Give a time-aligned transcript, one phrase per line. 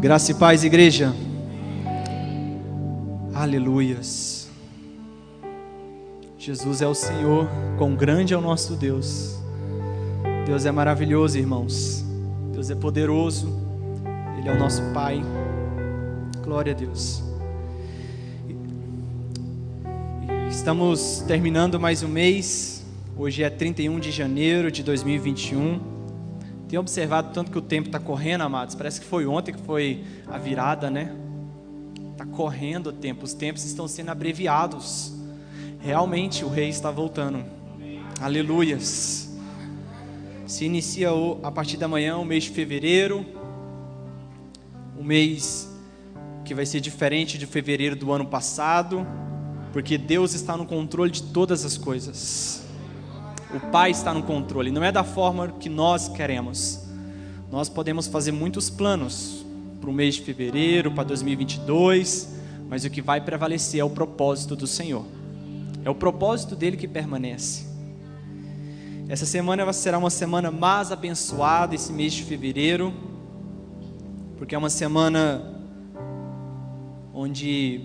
[0.00, 1.14] Graça e paz, igreja.
[3.34, 4.48] Aleluias.
[6.38, 9.38] Jesus é o Senhor, quão grande é o nosso Deus.
[10.46, 12.02] Deus é maravilhoso, irmãos.
[12.50, 13.54] Deus é poderoso.
[14.38, 15.22] Ele é o nosso Pai.
[16.42, 17.22] Glória a Deus.
[20.48, 22.82] Estamos terminando mais um mês.
[23.18, 25.99] Hoje é 31 de janeiro de 2021.
[26.70, 28.76] Tenho observado tanto que o tempo está correndo, amados.
[28.76, 31.12] Parece que foi ontem que foi a virada, né?
[32.12, 35.12] Está correndo o tempo, os tempos estão sendo abreviados.
[35.80, 37.44] Realmente o rei está voltando.
[38.20, 39.36] Aleluias.
[40.46, 41.08] Se inicia
[41.42, 43.26] a partir da manhã o mês de fevereiro,
[44.96, 45.68] um mês
[46.44, 49.04] que vai ser diferente de fevereiro do ano passado,
[49.72, 52.69] porque Deus está no controle de todas as coisas.
[53.52, 56.84] O Pai está no controle, não é da forma que nós queremos.
[57.50, 59.44] Nós podemos fazer muitos planos
[59.80, 62.36] para o mês de fevereiro, para 2022,
[62.68, 65.04] mas o que vai prevalecer é o propósito do Senhor.
[65.84, 67.66] É o propósito dele que permanece.
[69.08, 72.94] Essa semana será uma semana mais abençoada, esse mês de fevereiro,
[74.38, 75.42] porque é uma semana
[77.12, 77.80] onde,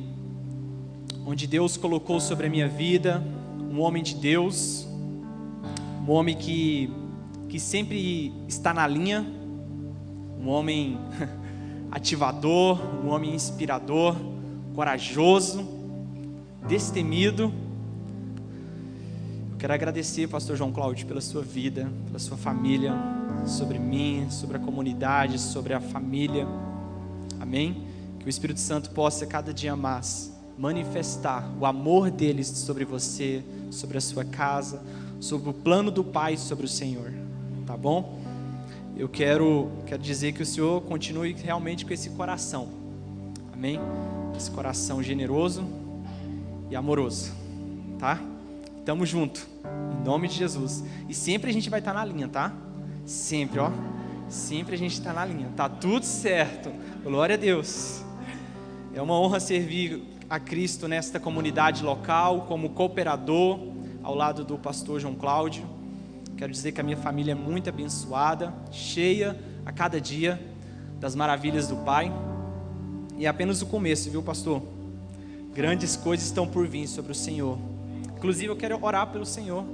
[1.25, 3.23] onde Deus colocou sobre a minha vida
[3.75, 4.84] um homem de Deus,
[6.07, 6.91] um homem que,
[7.49, 9.25] que sempre está na linha,
[10.39, 10.99] um homem
[11.89, 14.15] ativador, um homem inspirador,
[14.75, 15.67] corajoso,
[16.67, 17.51] destemido.
[19.51, 22.93] Eu quero agradecer, Pastor João Cláudio, pela sua vida, pela sua família,
[23.47, 26.47] sobre mim, sobre a comunidade, sobre a família.
[27.39, 27.83] Amém?
[28.19, 33.97] Que o Espírito Santo possa cada dia mais manifestar o amor deles sobre você, sobre
[33.97, 34.83] a sua casa,
[35.19, 37.13] sobre o plano do Pai sobre o Senhor,
[37.65, 38.19] tá bom?
[38.97, 42.69] Eu quero, quero dizer que o Senhor continue realmente com esse coração,
[43.51, 43.79] amém?
[44.35, 45.65] Esse coração generoso
[46.69, 47.33] e amoroso,
[47.99, 48.21] tá?
[48.85, 49.47] Tamo junto,
[49.99, 50.83] em nome de Jesus.
[51.09, 52.53] E sempre a gente vai estar tá na linha, tá?
[53.05, 53.71] Sempre, ó.
[54.29, 56.71] Sempre a gente está na linha, tá tudo certo.
[57.03, 58.03] Glória a Deus.
[58.93, 63.74] É uma honra servir a Cristo nesta comunidade local como cooperador
[64.05, 65.65] ao lado do pastor João Cláudio.
[66.37, 69.35] Quero dizer que a minha família é muito abençoada, cheia
[69.65, 70.39] a cada dia
[70.99, 72.13] das maravilhas do Pai.
[73.17, 74.61] E é apenas o começo, viu, pastor?
[75.55, 77.57] Grandes coisas estão por vir sobre o Senhor.
[78.15, 79.65] Inclusive, eu quero orar pelo Senhor.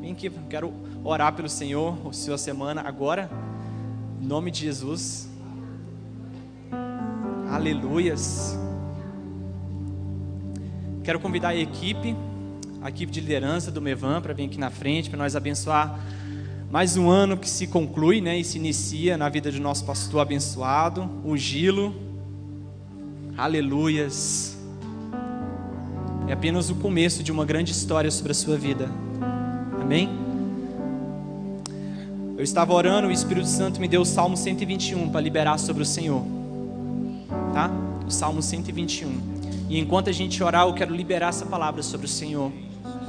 [0.00, 0.72] Vem aqui, quero
[1.04, 3.28] orar pelo Senhor, a sua semana agora,
[4.22, 5.28] em nome de Jesus.
[7.50, 8.56] Aleluias.
[11.04, 12.16] Quero convidar a equipe
[12.86, 15.98] a equipe de liderança do Mevan para vir aqui na frente, para nós abençoar
[16.70, 20.20] mais um ano que se conclui né, e se inicia na vida do nosso pastor
[20.20, 21.92] abençoado, o Gilo.
[23.36, 24.56] Aleluias.
[26.28, 28.88] É apenas o começo de uma grande história sobre a sua vida.
[29.80, 30.08] Amém?
[32.36, 35.86] Eu estava orando, o Espírito Santo me deu o Salmo 121 para liberar sobre o
[35.86, 36.22] Senhor.
[37.52, 37.68] Tá?
[38.06, 39.10] O Salmo 121.
[39.68, 42.52] E enquanto a gente orar, eu quero liberar essa palavra sobre o Senhor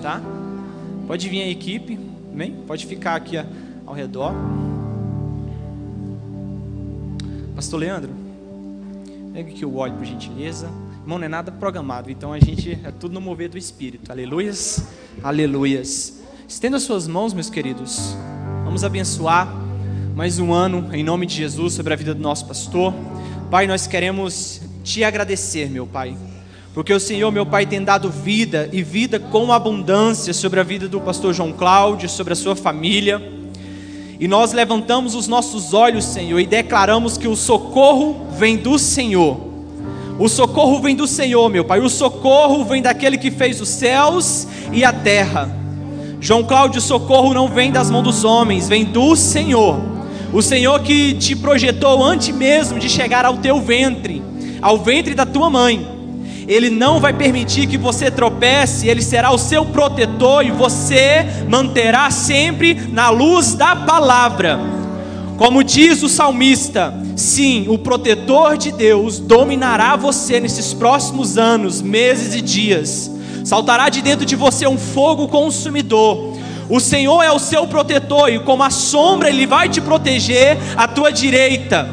[0.02, 0.22] tá?
[1.06, 2.00] Pode vir a equipe,
[2.32, 2.54] amém?
[2.68, 3.38] Pode ficar aqui
[3.86, 4.34] ao redor.
[7.56, 8.12] Pastor Leandro,
[9.34, 10.70] pega aqui o óleo, por gentileza.
[11.02, 14.12] Irmão, não é nada programado, então a gente é tudo no mover do Espírito.
[14.12, 14.86] Aleluias,
[15.24, 16.22] aleluias.
[16.48, 18.16] Estenda suas mãos, meus queridos.
[18.64, 19.48] Vamos abençoar
[20.16, 22.94] mais um ano em nome de Jesus sobre a vida do nosso pastor.
[23.50, 26.16] Pai, nós queremos te agradecer, meu Pai
[26.78, 30.88] porque o Senhor, meu Pai, tem dado vida e vida com abundância sobre a vida
[30.88, 33.20] do pastor João Cláudio, sobre a sua família.
[34.20, 39.40] E nós levantamos os nossos olhos, Senhor, e declaramos que o socorro vem do Senhor.
[40.20, 41.80] O socorro vem do Senhor, meu Pai.
[41.80, 45.50] O socorro vem daquele que fez os céus e a terra.
[46.22, 49.80] João Cláudio, o socorro não vem das mãos dos homens, vem do Senhor.
[50.32, 54.22] O Senhor que te projetou antes mesmo de chegar ao teu ventre,
[54.62, 55.97] ao ventre da tua mãe.
[56.48, 62.10] Ele não vai permitir que você tropece, Ele será o seu protetor e você manterá
[62.10, 64.58] sempre na luz da palavra.
[65.36, 72.34] Como diz o salmista, sim, o protetor de Deus dominará você nesses próximos anos, meses
[72.34, 73.12] e dias.
[73.44, 76.34] Saltará de dentro de você um fogo consumidor.
[76.70, 80.88] O Senhor é o seu protetor e como a sombra ele vai te proteger à
[80.88, 81.90] tua direita.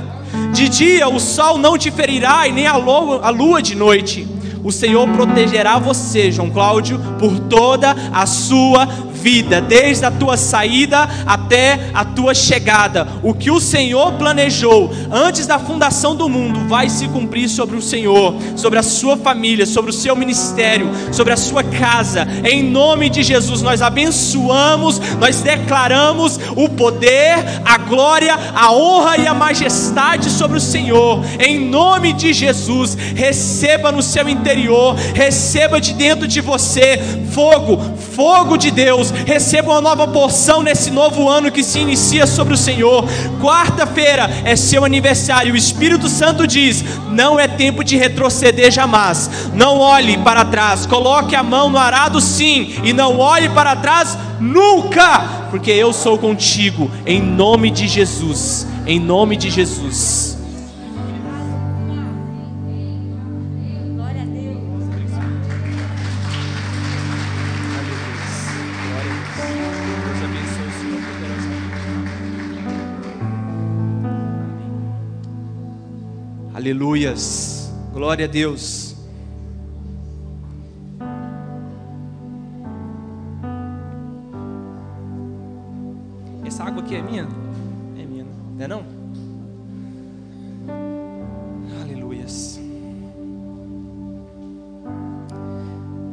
[0.53, 4.34] De dia o sol não te ferirá e nem a lua, de noite
[4.65, 8.89] o Senhor protegerá você, João Cláudio, por toda a sua
[9.25, 13.09] vida, desde a tua saída até a tua chegada.
[13.23, 17.81] O que o Senhor planejou antes da fundação do mundo vai se cumprir sobre o
[17.81, 22.29] Senhor, sobre a sua família, sobre o seu ministério, sobre a sua casa.
[22.45, 29.27] Em nome de Jesus, nós abençoamos, nós declaramos o poder, a glória, a honra e
[29.27, 31.25] a majestade sobre o Senhor.
[31.41, 36.99] Em nome de Jesus, receba no seu interior, receba de dentro de você
[37.33, 38.14] fogo, fogo
[38.59, 39.11] de Deus.
[39.11, 43.05] Receba uma nova porção nesse novo ano que se inicia sobre o Senhor.
[43.41, 45.55] Quarta-feira é seu aniversário.
[45.55, 49.31] O Espírito Santo diz: não é tempo de retroceder jamais.
[49.53, 50.87] Não olhe para trás.
[50.87, 56.19] Coloque a mão no arado, sim, e não olhe para trás nunca, porque eu sou
[56.19, 56.91] contigo.
[57.07, 58.67] Em nome de Jesus.
[58.87, 60.34] Em nome de Jesus.
[76.65, 77.71] Aleluias.
[77.93, 78.97] Glória a Deus.
[86.43, 87.29] Essa água aqui é minha?
[87.99, 88.83] É minha, não é não?
[91.83, 92.59] Aleluias.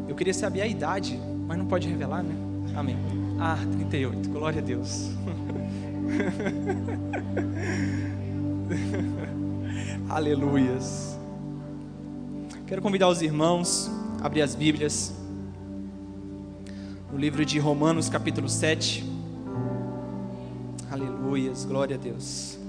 [0.09, 1.17] Eu queria saber a idade,
[1.47, 2.35] mas não pode revelar, né?
[2.75, 2.97] Amém.
[3.39, 4.29] Ah, 38.
[4.29, 5.11] Glória a Deus.
[10.13, 11.17] Aleluias.
[12.67, 13.89] Quero convidar os irmãos
[14.21, 15.13] a abrir as Bíblias
[17.09, 19.05] no livro de Romanos, capítulo 7.
[20.91, 22.59] Aleluias, glória a Deus.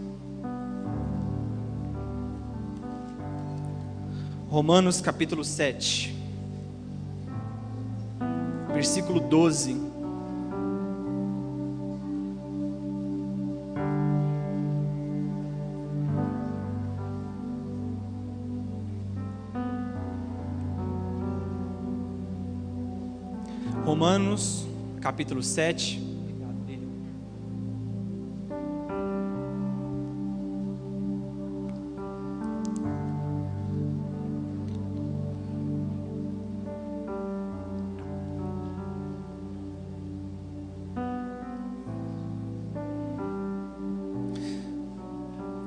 [4.49, 6.17] Romanos, capítulo 7,
[8.73, 9.92] versículo 12.
[25.12, 26.00] Capítulo 7.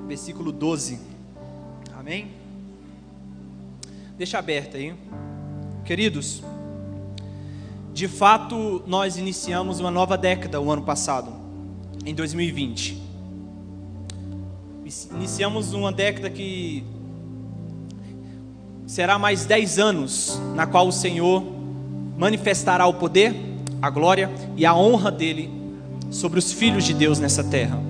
[0.07, 0.99] Versículo 12.
[1.93, 2.31] Amém?
[4.17, 4.95] Deixa aberto aí.
[5.85, 6.41] Queridos,
[7.95, 11.31] de fato, nós iniciamos uma nova década o ano passado,
[12.05, 13.01] em 2020.
[15.13, 16.83] Iniciamos uma década que
[18.85, 21.41] será mais 10 anos, na qual o Senhor
[22.17, 23.33] manifestará o poder,
[23.81, 25.49] a glória e a honra dele
[26.11, 27.81] sobre os filhos de Deus nessa terra.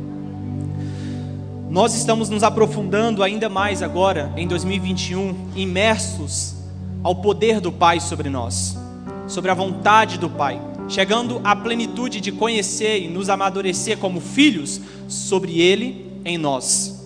[1.67, 6.53] Nós estamos nos aprofundando ainda mais agora, em 2021, imersos
[7.01, 8.84] ao poder do Pai sobre nós
[9.27, 14.79] sobre a vontade do Pai, chegando à plenitude de conhecer e nos amadurecer como filhos
[15.07, 17.03] sobre Ele em nós.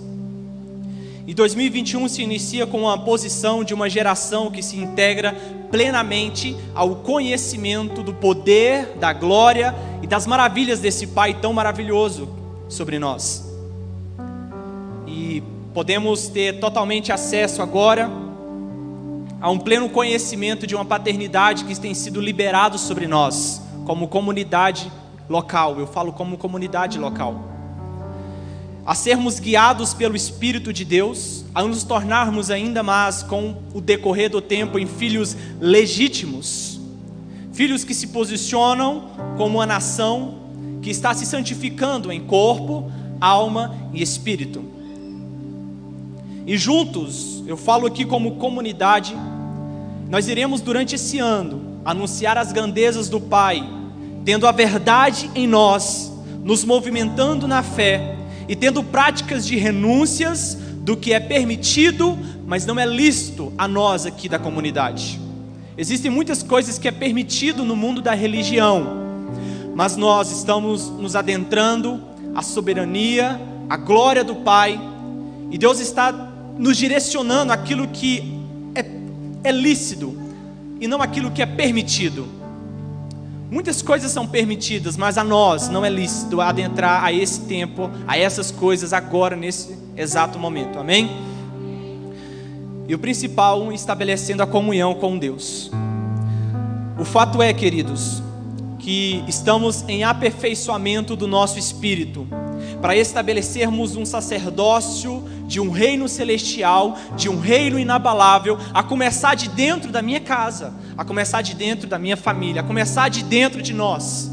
[1.25, 5.33] E 2021 se inicia com a posição de uma geração que se integra
[5.69, 12.27] plenamente ao conhecimento do poder, da glória e das maravilhas desse Pai tão maravilhoso
[12.67, 13.47] sobre nós.
[15.07, 15.43] E
[15.73, 18.09] podemos ter totalmente acesso agora
[19.41, 24.91] a um pleno conhecimento de uma paternidade que tem sido liberado sobre nós, como comunidade
[25.29, 25.79] local.
[25.79, 27.47] Eu falo como comunidade local.
[28.85, 34.29] A sermos guiados pelo Espírito de Deus, a nos tornarmos ainda mais, com o decorrer
[34.29, 36.79] do tempo, em filhos legítimos,
[37.53, 40.39] filhos que se posicionam como uma nação
[40.81, 42.91] que está se santificando em corpo,
[43.21, 44.63] alma e espírito.
[46.47, 49.15] E juntos, eu falo aqui como comunidade,
[50.09, 53.63] nós iremos durante esse ano anunciar as grandezas do Pai,
[54.25, 56.11] tendo a verdade em nós,
[56.43, 62.79] nos movimentando na fé e tendo práticas de renúncias do que é permitido, mas não
[62.79, 65.21] é lícito a nós aqui da comunidade.
[65.77, 68.97] Existem muitas coisas que é permitido no mundo da religião,
[69.75, 72.01] mas nós estamos nos adentrando
[72.33, 73.39] a soberania,
[73.69, 74.81] a glória do Pai,
[75.51, 76.11] e Deus está
[76.57, 78.38] nos direcionando aquilo que
[79.43, 80.17] é, lícito
[80.79, 82.27] e não aquilo que é permitido.
[83.51, 88.17] Muitas coisas são permitidas, mas a nós não é lícito adentrar a esse tempo, a
[88.17, 90.77] essas coisas agora, nesse exato momento.
[90.77, 91.09] Amém?
[92.87, 95.71] E o principal, estabelecendo a comunhão com Deus.
[96.99, 98.21] O fato é, queridos,
[98.79, 102.25] que estamos em aperfeiçoamento do nosso espírito,
[102.81, 109.49] para estabelecermos um sacerdócio de um reino celestial, de um reino inabalável, a começar de
[109.49, 113.61] dentro da minha casa, a começar de dentro da minha família, a começar de dentro
[113.61, 114.31] de nós.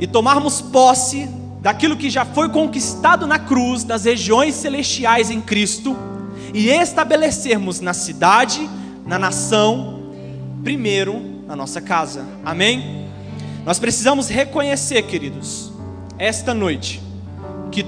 [0.00, 1.28] E tomarmos posse
[1.60, 5.96] daquilo que já foi conquistado na cruz, das regiões celestiais em Cristo,
[6.52, 8.68] e estabelecermos na cidade,
[9.06, 10.00] na nação,
[10.64, 12.24] primeiro na nossa casa.
[12.44, 13.08] Amém?
[13.66, 15.72] Nós precisamos reconhecer, queridos,
[16.16, 17.02] esta noite,
[17.72, 17.84] que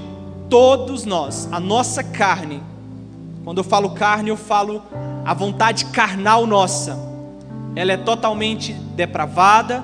[0.49, 2.61] todos nós, a nossa carne,
[3.45, 4.83] quando eu falo carne, eu falo
[5.23, 6.99] a vontade carnal nossa,
[7.73, 9.81] ela é totalmente depravada,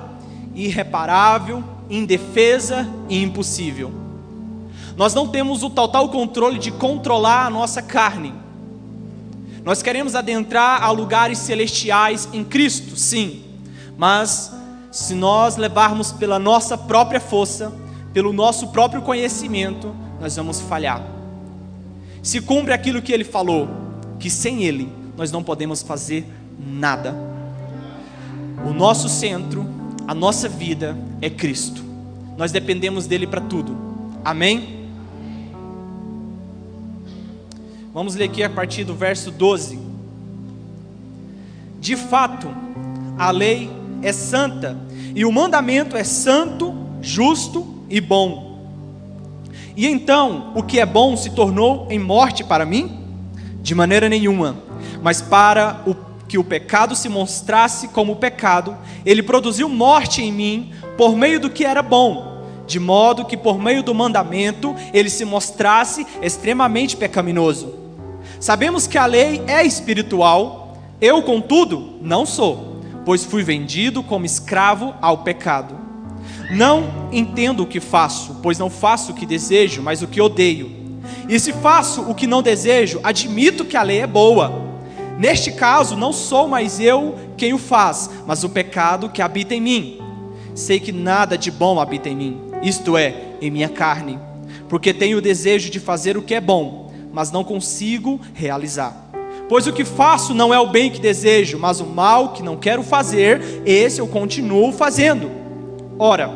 [0.54, 3.90] irreparável, indefesa e impossível.
[4.94, 8.34] Nós não temos o total controle de controlar a nossa carne.
[9.64, 13.49] Nós queremos adentrar a lugares celestiais em Cristo, sim.
[14.00, 14.50] Mas
[14.90, 17.70] se nós levarmos pela nossa própria força,
[18.14, 21.04] pelo nosso próprio conhecimento, nós vamos falhar.
[22.22, 23.68] Se cumpre aquilo que ele falou,
[24.18, 26.26] que sem ele nós não podemos fazer
[26.58, 27.14] nada.
[28.66, 29.68] O nosso centro,
[30.08, 31.84] a nossa vida é Cristo.
[32.38, 33.76] Nós dependemos dele para tudo.
[34.24, 34.88] Amém?
[37.92, 39.78] Vamos ler aqui a partir do verso 12.
[41.78, 42.48] De fato,
[43.18, 44.76] a lei é santa,
[45.14, 48.58] e o mandamento é santo, justo e bom.
[49.76, 52.98] E então, o que é bom se tornou em morte para mim?
[53.62, 54.56] De maneira nenhuma,
[55.02, 55.94] mas para o,
[56.26, 61.50] que o pecado se mostrasse como pecado, ele produziu morte em mim por meio do
[61.50, 67.74] que era bom, de modo que por meio do mandamento ele se mostrasse extremamente pecaminoso.
[68.38, 72.70] Sabemos que a lei é espiritual, eu, contudo, não sou
[73.10, 75.76] pois fui vendido como escravo ao pecado.
[76.48, 80.70] Não entendo o que faço, pois não faço o que desejo, mas o que odeio.
[81.28, 84.62] E se faço o que não desejo, admito que a lei é boa.
[85.18, 89.60] Neste caso, não sou mais eu quem o faz, mas o pecado que habita em
[89.60, 89.98] mim.
[90.54, 94.20] Sei que nada de bom habita em mim, isto é, em minha carne,
[94.68, 99.09] porque tenho o desejo de fazer o que é bom, mas não consigo realizar.
[99.50, 102.56] Pois o que faço não é o bem que desejo, mas o mal que não
[102.56, 105.28] quero fazer, esse eu continuo fazendo.
[105.98, 106.30] Ora,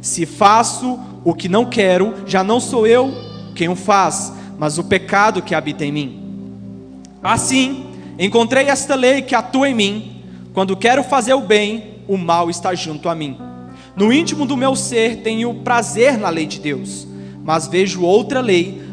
[0.00, 3.12] se faço o que não quero, já não sou eu
[3.54, 6.22] quem o faz, mas o pecado que habita em mim.
[7.22, 7.84] Assim,
[8.18, 10.22] encontrei esta lei que atua em mim:
[10.54, 13.36] quando quero fazer o bem, o mal está junto a mim.
[13.94, 17.06] No íntimo do meu ser tenho prazer na lei de Deus
[17.48, 18.78] mas vejo outra lei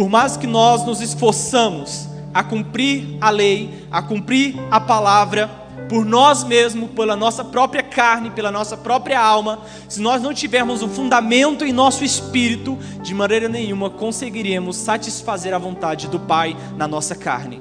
[0.00, 5.46] por mais que nós nos esforçamos a cumprir a lei, a cumprir a palavra,
[5.90, 9.58] por nós mesmos, pela nossa própria carne, pela nossa própria alma,
[9.90, 15.58] se nós não tivermos um fundamento em nosso espírito, de maneira nenhuma conseguiremos satisfazer a
[15.58, 17.60] vontade do Pai na nossa carne.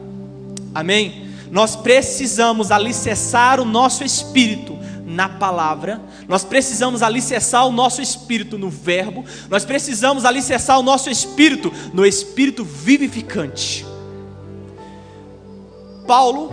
[0.74, 1.28] Amém?
[1.52, 4.79] Nós precisamos alicerçar o nosso espírito
[5.10, 11.10] na palavra, nós precisamos alicerçar o nosso espírito no Verbo, nós precisamos alicerçar o nosso
[11.10, 13.84] espírito no Espírito vivificante.
[16.06, 16.52] Paulo,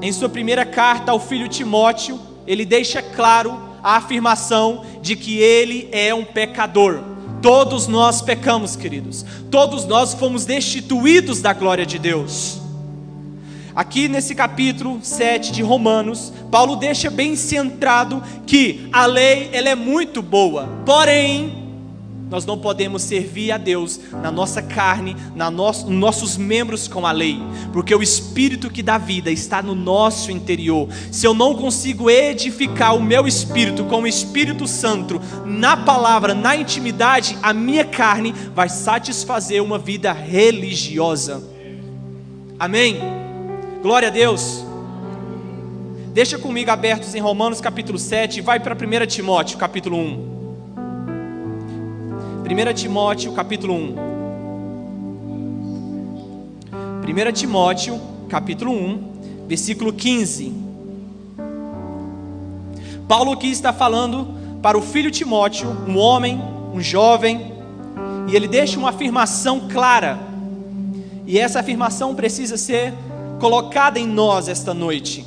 [0.00, 5.88] em sua primeira carta ao filho Timóteo, ele deixa claro a afirmação de que ele
[5.90, 7.02] é um pecador.
[7.42, 9.24] Todos nós pecamos, queridos.
[9.50, 12.59] Todos nós fomos destituídos da glória de Deus.
[13.74, 19.74] Aqui nesse capítulo 7 de Romanos, Paulo deixa bem centrado que a lei ela é
[19.74, 21.60] muito boa, porém
[22.30, 27.04] nós não podemos servir a Deus na nossa carne, na nos, nos nossos membros com
[27.04, 27.40] a lei,
[27.72, 30.88] porque o Espírito que dá vida está no nosso interior.
[31.10, 36.54] Se eu não consigo edificar o meu espírito com o Espírito Santo na palavra, na
[36.54, 41.42] intimidade, a minha carne vai satisfazer uma vida religiosa.
[42.58, 43.29] Amém?
[43.82, 44.62] Glória a Deus.
[46.12, 50.30] Deixa comigo abertos em Romanos capítulo 7 e vai para 1 Timóteo capítulo 1.
[52.44, 53.94] 1 Timóteo capítulo 1.
[57.08, 60.52] 1 Timóteo capítulo 1, versículo 15.
[63.08, 64.28] Paulo aqui está falando
[64.60, 66.38] para o filho Timóteo, um homem,
[66.74, 67.54] um jovem,
[68.28, 70.18] e ele deixa uma afirmação clara.
[71.26, 72.92] E essa afirmação precisa ser
[73.40, 75.26] colocada em nós esta noite.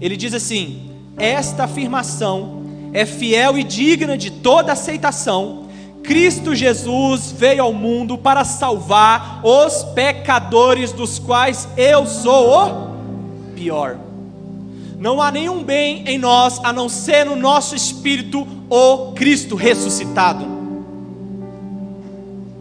[0.00, 2.62] Ele diz assim: Esta afirmação
[2.94, 5.66] é fiel e digna de toda aceitação.
[6.02, 13.98] Cristo Jesus veio ao mundo para salvar os pecadores, dos quais eu sou o pior.
[14.98, 20.44] Não há nenhum bem em nós a não ser no nosso espírito o Cristo ressuscitado.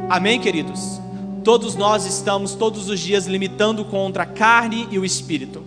[0.09, 1.00] Amém, queridos?
[1.43, 5.63] Todos nós estamos todos os dias limitando contra a carne e o espírito.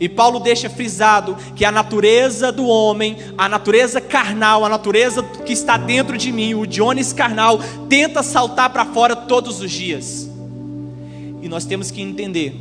[0.00, 5.52] E Paulo deixa frisado que a natureza do homem, a natureza carnal, a natureza que
[5.52, 10.28] está dentro de mim, o Jones carnal, tenta saltar para fora todos os dias.
[11.40, 12.54] E nós temos que entender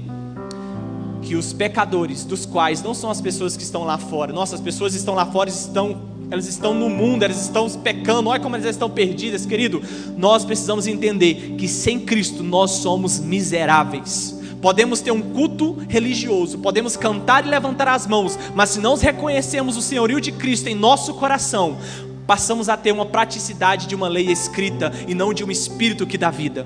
[1.22, 4.94] que os pecadores, dos quais não são as pessoas que estão lá fora, nossas pessoas
[4.94, 8.90] estão lá fora, estão, elas estão no mundo, elas estão pecando, olha como elas estão
[8.90, 9.84] perdidas, querido.
[10.18, 14.40] Nós precisamos entender que sem Cristo nós somos miseráveis.
[14.62, 19.76] Podemos ter um culto religioso, podemos cantar e levantar as mãos, mas se não reconhecemos
[19.76, 21.78] o senhorio de Cristo em nosso coração,
[22.26, 26.18] passamos a ter uma praticidade de uma lei escrita e não de um espírito que
[26.18, 26.66] dá vida.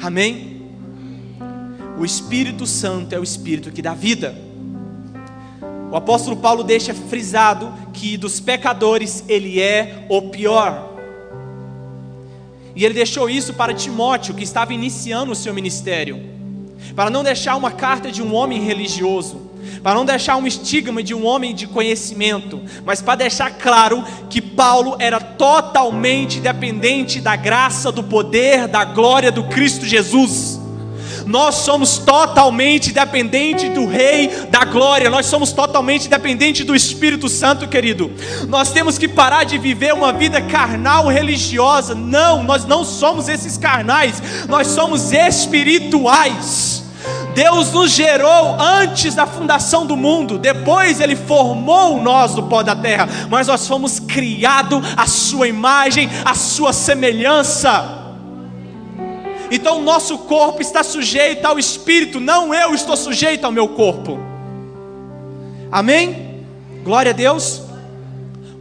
[0.00, 0.62] Amém?
[1.98, 4.51] O Espírito Santo é o espírito que dá vida.
[5.92, 10.90] O apóstolo Paulo deixa frisado que dos pecadores ele é o pior.
[12.74, 16.32] E ele deixou isso para Timóteo, que estava iniciando o seu ministério
[16.94, 19.50] para não deixar uma carta de um homem religioso,
[19.82, 24.40] para não deixar um estigma de um homem de conhecimento, mas para deixar claro que
[24.40, 30.61] Paulo era totalmente dependente da graça, do poder, da glória do Cristo Jesus.
[31.26, 37.68] Nós somos totalmente dependentes do Rei da Glória, nós somos totalmente dependentes do Espírito Santo,
[37.68, 38.10] querido.
[38.48, 41.94] Nós temos que parar de viver uma vida carnal religiosa.
[41.94, 46.82] Não, nós não somos esses carnais, nós somos espirituais.
[47.34, 52.76] Deus nos gerou antes da fundação do mundo, depois Ele formou nós do pó da
[52.76, 58.01] terra, mas nós fomos criados à Sua imagem, à Sua semelhança.
[59.54, 64.18] Então o nosso corpo está sujeito ao Espírito, não eu estou sujeito ao meu corpo.
[65.70, 66.42] Amém?
[66.82, 67.60] Glória a Deus.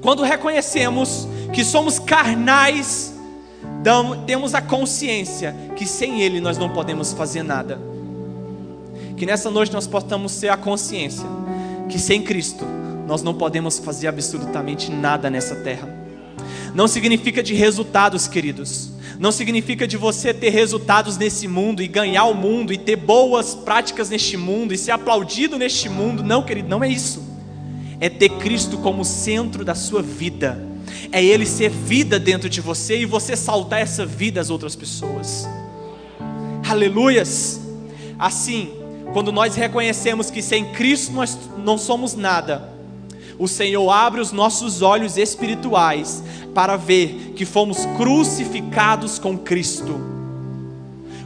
[0.01, 3.13] Quando reconhecemos que somos carnais,
[4.27, 7.79] temos a consciência que sem Ele nós não podemos fazer nada.
[9.15, 11.25] Que nessa noite nós possamos ter a consciência
[11.87, 12.65] que sem Cristo
[13.07, 15.87] nós não podemos fazer absolutamente nada nessa terra.
[16.75, 18.89] Não significa de resultados, queridos.
[19.19, 23.53] Não significa de você ter resultados nesse mundo e ganhar o mundo e ter boas
[23.53, 26.23] práticas neste mundo e ser aplaudido neste mundo.
[26.23, 27.23] Não, querido, não é isso.
[27.99, 30.67] É ter Cristo como centro da sua vida.
[31.11, 35.47] É Ele ser vida dentro de você e você saltar essa vida às outras pessoas.
[36.67, 37.59] Aleluias.
[38.17, 38.71] Assim,
[39.13, 42.70] quando nós reconhecemos que sem Cristo nós não somos nada,
[43.41, 46.23] o Senhor abre os nossos olhos espirituais
[46.53, 49.99] para ver que fomos crucificados com Cristo.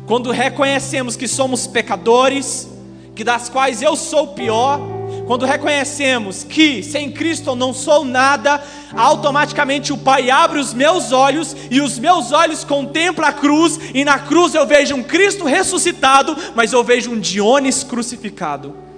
[0.07, 2.69] Quando reconhecemos que somos pecadores,
[3.13, 4.79] que das quais eu sou o pior,
[5.27, 8.63] quando reconhecemos que sem Cristo eu não sou nada,
[8.95, 14.05] automaticamente o Pai abre os meus olhos e os meus olhos contemplam a cruz, e
[14.05, 18.94] na cruz eu vejo um Cristo ressuscitado, mas eu vejo um Dionis crucificado.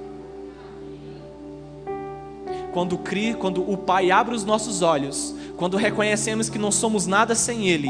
[2.78, 3.00] Quando,
[3.40, 7.90] quando o Pai abre os nossos olhos, quando reconhecemos que não somos nada sem Ele,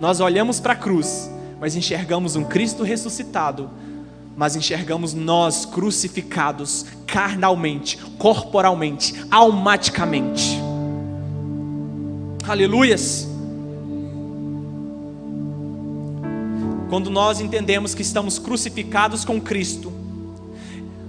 [0.00, 3.70] nós olhamos para a cruz, mas enxergamos um Cristo ressuscitado,
[4.36, 10.60] mas enxergamos nós crucificados carnalmente, corporalmente, almaticamente.
[12.48, 13.28] Aleluias.
[16.90, 19.92] Quando nós entendemos que estamos crucificados com Cristo,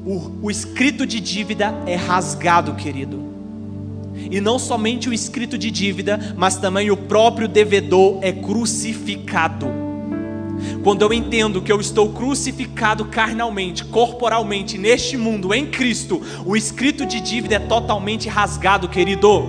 [0.07, 3.27] o, o escrito de dívida é rasgado, querido.
[4.31, 9.67] E não somente o escrito de dívida, mas também o próprio devedor é crucificado.
[10.81, 17.05] Quando eu entendo que eu estou crucificado carnalmente, corporalmente, neste mundo, em Cristo, o escrito
[17.05, 19.43] de dívida é totalmente rasgado, querido.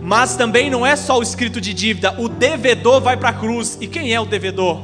[0.00, 3.76] Mas também não é só o escrito de dívida, o devedor vai para a cruz.
[3.80, 4.80] E quem é o devedor?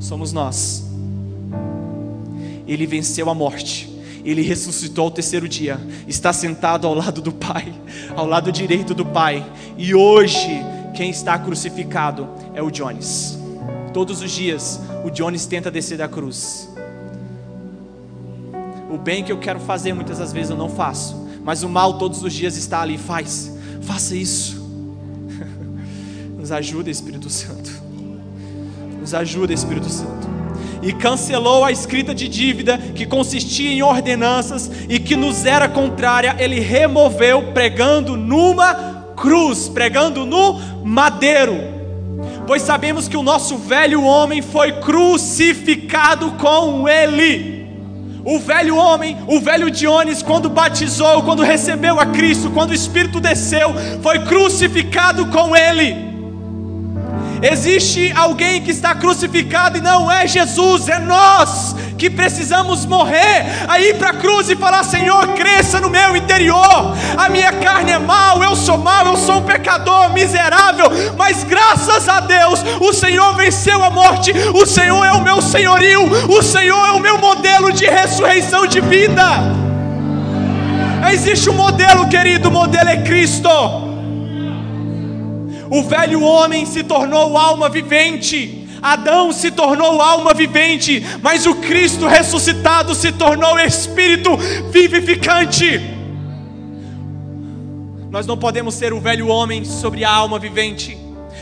[0.00, 0.85] Somos nós.
[2.66, 3.96] Ele venceu a morte.
[4.24, 7.72] Ele ressuscitou ao terceiro dia, está sentado ao lado do Pai,
[8.16, 9.48] ao lado direito do Pai,
[9.78, 10.50] e hoje
[10.96, 13.38] quem está crucificado é o Jones.
[13.94, 16.68] Todos os dias o Jones tenta descer da cruz.
[18.90, 21.96] O bem que eu quero fazer muitas das vezes eu não faço, mas o mal
[21.96, 22.98] todos os dias está ali.
[22.98, 24.66] Faz, faça isso.
[26.36, 27.70] Nos ajuda, Espírito Santo.
[29.00, 30.25] Nos ajuda, Espírito Santo.
[30.86, 36.36] E cancelou a escrita de dívida que consistia em ordenanças e que nos era contrária,
[36.38, 41.76] ele removeu pregando numa cruz, pregando no madeiro
[42.46, 47.66] pois sabemos que o nosso velho homem foi crucificado com ele.
[48.24, 53.20] O velho homem, o velho Dionis, quando batizou, quando recebeu a Cristo, quando o Espírito
[53.20, 53.72] desceu,
[54.02, 56.15] foi crucificado com ele.
[57.42, 63.80] Existe alguém que está crucificado e não é Jesus, é nós que precisamos morrer, a
[63.80, 66.94] ir para a cruz e falar: Senhor, cresça no meu interior.
[67.16, 72.08] A minha carne é mal, eu sou mal, eu sou um pecador miserável, mas graças
[72.08, 76.86] a Deus, o Senhor venceu a morte, o Senhor é o meu senhorio, o Senhor
[76.86, 79.24] é o meu modelo de ressurreição de vida.
[81.12, 83.85] Existe um modelo, querido, o modelo é Cristo.
[85.70, 88.66] O velho homem se tornou alma vivente.
[88.82, 94.36] Adão se tornou alma vivente, mas o Cristo ressuscitado se tornou espírito
[94.70, 95.80] vivificante.
[98.10, 100.96] Nós não podemos ser o velho homem sobre a alma vivente.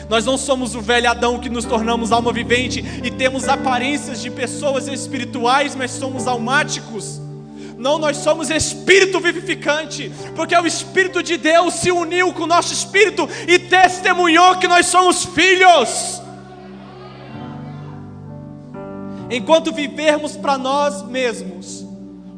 [0.08, 4.30] Nós não somos o velho Adão que nos tornamos alma vivente e temos aparências de
[4.30, 7.20] pessoas espirituais, mas somos almáticos.
[7.76, 12.72] Não, nós somos espírito vivificante, porque o Espírito de Deus se uniu com o nosso
[12.72, 16.22] espírito e testemunhou que nós somos filhos.
[19.30, 21.84] Enquanto vivermos para nós mesmos,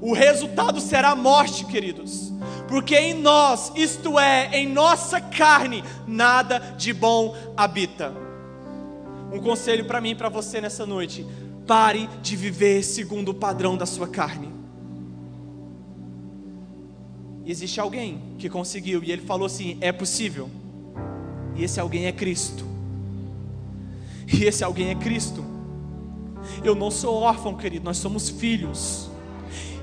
[0.01, 2.33] o resultado será morte, queridos.
[2.69, 8.13] Porque em nós, isto é, em nossa carne, nada de bom habita.
[9.33, 11.27] Um conselho para mim e para você nessa noite:
[11.67, 14.56] pare de viver segundo o padrão da sua carne.
[17.47, 20.51] Existe alguém que conseguiu, e ele falou assim: é possível.
[21.55, 22.67] E esse alguém é Cristo.
[24.27, 25.45] E esse alguém é Cristo.
[26.65, 29.09] Eu não sou órfão, querido, nós somos filhos.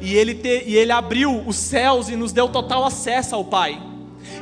[0.02, 3.82] E ele, te, e ele abriu os céus e nos deu total acesso ao Pai.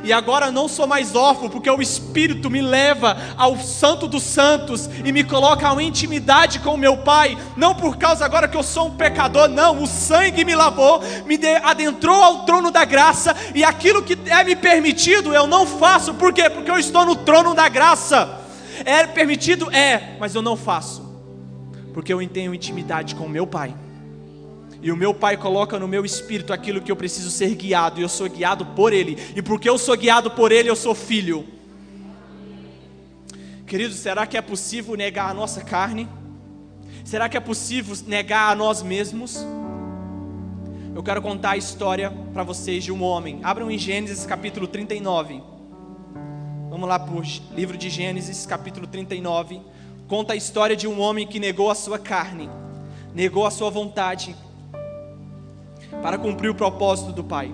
[0.04, 4.88] E agora não sou mais órfão, porque o Espírito me leva ao Santo dos Santos
[5.04, 7.36] e me coloca em intimidade com o meu Pai.
[7.56, 9.82] Não por causa agora que eu sou um pecador, não.
[9.82, 13.36] O sangue me lavou, me adentrou ao trono da graça.
[13.54, 16.14] E aquilo que é me permitido, eu não faço.
[16.14, 16.50] Por quê?
[16.50, 18.40] Porque eu estou no trono da graça.
[18.84, 19.70] É permitido?
[19.70, 21.12] É, mas eu não faço
[21.92, 23.74] porque eu tenho intimidade com o meu Pai.
[24.82, 28.02] E o meu Pai coloca no meu espírito aquilo que eu preciso ser guiado, e
[28.02, 29.16] eu sou guiado por Ele.
[29.34, 31.46] E porque eu sou guiado por Ele, eu sou filho.
[33.66, 36.08] Queridos, será que é possível negar a nossa carne?
[37.04, 39.38] Será que é possível negar a nós mesmos?
[40.94, 43.40] Eu quero contar a história para vocês de um homem.
[43.42, 45.40] Abram em Gênesis capítulo 39.
[46.68, 47.22] Vamos lá para o
[47.54, 49.60] livro de Gênesis, capítulo 39
[50.12, 52.50] conta a história de um homem que negou a sua carne,
[53.14, 54.36] negou a sua vontade,
[56.00, 57.52] para cumprir o propósito do Pai.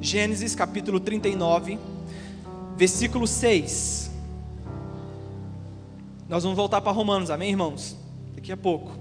[0.00, 1.78] Gênesis capítulo 39,
[2.76, 4.10] versículo 6.
[6.28, 7.96] Nós vamos voltar para Romanos, amém, irmãos?
[8.34, 8.92] Daqui a pouco.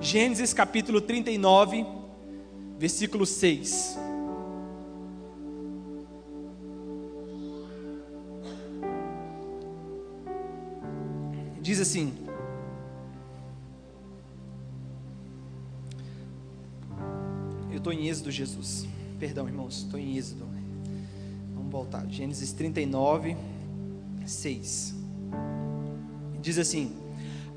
[0.00, 1.86] Gênesis capítulo 39,
[2.78, 3.98] versículo 6.
[11.64, 12.12] diz assim:
[17.74, 18.86] Eu estou em Êxodo, Jesus.
[19.18, 20.46] Perdão, irmãos, estou em Êxodo.
[21.56, 22.06] Vamos voltar.
[22.08, 23.36] Gênesis 39,
[24.24, 24.94] 6.
[26.40, 26.92] Diz assim: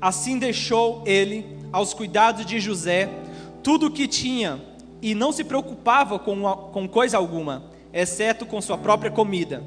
[0.00, 3.08] Assim deixou ele aos cuidados de José
[3.62, 4.60] tudo o que tinha
[5.00, 9.62] e não se preocupava com, com coisa alguma, exceto com sua própria comida.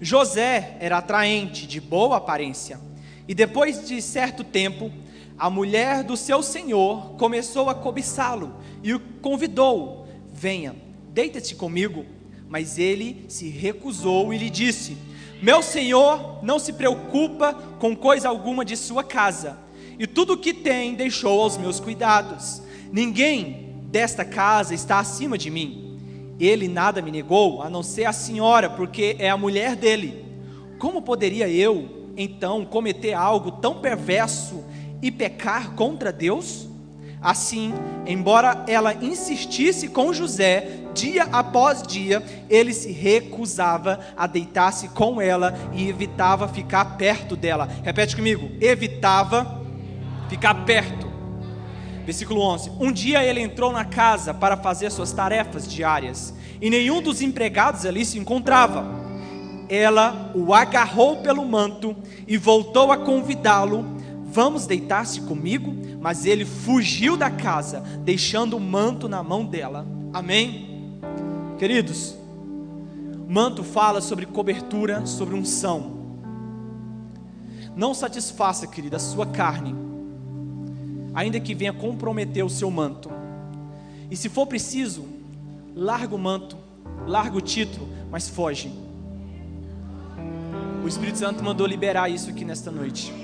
[0.00, 2.80] José era atraente, de boa aparência
[3.28, 4.90] e depois de certo tempo,
[5.38, 10.74] a mulher do seu senhor começou a cobiçá-lo e o convidou: Venha,
[11.08, 12.04] deita-te comigo.
[12.48, 14.96] Mas ele se recusou e lhe disse:
[15.42, 19.58] Meu senhor não se preocupa com coisa alguma de sua casa,
[19.98, 22.62] e tudo o que tem deixou aos meus cuidados.
[22.92, 25.98] Ninguém desta casa está acima de mim.
[26.38, 30.24] Ele nada me negou, a não ser a senhora, porque é a mulher dele.
[30.78, 34.64] Como poderia eu, então cometer algo tão perverso
[35.02, 36.68] e pecar contra Deus?
[37.20, 37.72] Assim,
[38.06, 45.54] embora ela insistisse com José, dia após dia, ele se recusava a deitar-se com ela
[45.72, 47.66] e evitava ficar perto dela.
[47.82, 49.62] Repete comigo: evitava
[50.28, 51.10] ficar perto.
[52.04, 57.00] Versículo 11: Um dia ele entrou na casa para fazer suas tarefas diárias, e nenhum
[57.00, 59.02] dos empregados ali se encontrava.
[59.66, 61.96] Ela o agarrou pelo manto
[62.28, 63.86] e voltou a convidá-lo:
[64.34, 65.72] Vamos deitar-se comigo?
[66.00, 69.86] Mas ele fugiu da casa, deixando o manto na mão dela.
[70.12, 70.98] Amém?
[71.58, 72.14] Queridos,
[73.26, 75.94] manto fala sobre cobertura, sobre unção.
[77.74, 79.84] Não satisfaça, querida, a sua carne
[81.14, 83.08] ainda que venha comprometer o seu manto.
[84.10, 85.06] E se for preciso,
[85.74, 86.58] larga o manto,
[87.06, 88.70] larga o título, mas foge.
[90.84, 93.23] O Espírito Santo mandou liberar isso aqui nesta noite.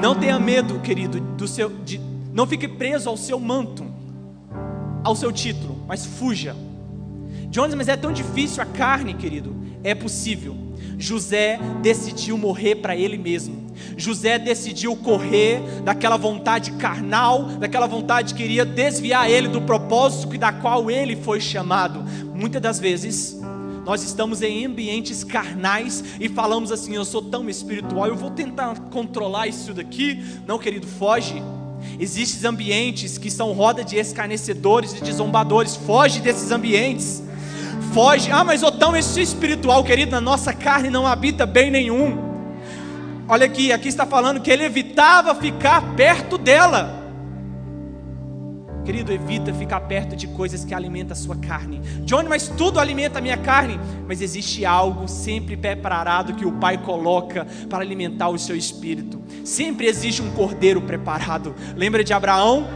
[0.00, 2.00] Não tenha medo, querido, do seu, de,
[2.32, 3.84] não fique preso ao seu manto,
[5.02, 6.54] ao seu título, mas fuja.
[7.50, 9.56] Jones, mas é tão difícil a carne, querido.
[9.82, 10.56] É possível.
[10.98, 13.68] José decidiu morrer para ele mesmo.
[13.96, 20.52] José decidiu correr daquela vontade carnal, daquela vontade que queria desviar ele do propósito da
[20.52, 22.04] qual ele foi chamado.
[22.34, 23.37] Muitas das vezes,
[23.88, 28.78] nós estamos em ambientes carnais e falamos assim: eu sou tão espiritual, eu vou tentar
[28.90, 30.22] controlar isso daqui.
[30.46, 31.42] Não, querido, foge.
[31.98, 37.22] Existem ambientes que são roda de escarnecedores e de zombadores, foge desses ambientes.
[37.94, 42.18] Foge, ah, mas eu tão espiritual, querido, na nossa carne não habita bem nenhum.
[43.26, 47.07] Olha aqui, aqui está falando que ele evitava ficar perto dela.
[48.88, 51.78] Querido, evita ficar perto de coisas que alimentam a sua carne.
[52.06, 53.78] Johnny, mas tudo alimenta a minha carne.
[54.06, 59.20] Mas existe algo sempre preparado que o Pai coloca para alimentar o seu espírito.
[59.44, 61.54] Sempre existe um cordeiro preparado.
[61.76, 62.66] Lembra de Abraão?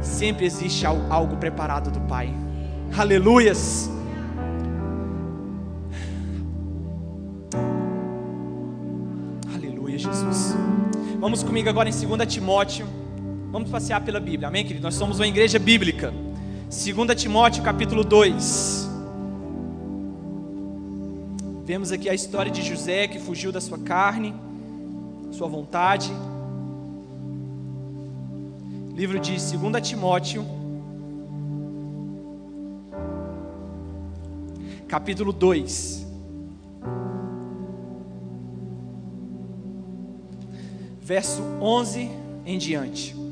[0.00, 2.32] Sempre existe algo preparado do Pai.
[2.96, 3.90] Aleluias.
[9.98, 10.54] Jesus.
[11.18, 12.86] Vamos comigo agora em 2 Timóteo.
[13.56, 14.82] Vamos passear pela Bíblia, amém, querido?
[14.82, 16.12] Nós somos uma igreja bíblica.
[16.64, 18.86] 2 Timóteo, capítulo 2.
[21.64, 24.34] Vemos aqui a história de José que fugiu da sua carne,
[25.32, 26.12] sua vontade.
[28.94, 30.44] Livro de 2 Timóteo,
[34.86, 36.04] capítulo 2.
[41.00, 42.10] verso 11
[42.44, 43.25] em diante.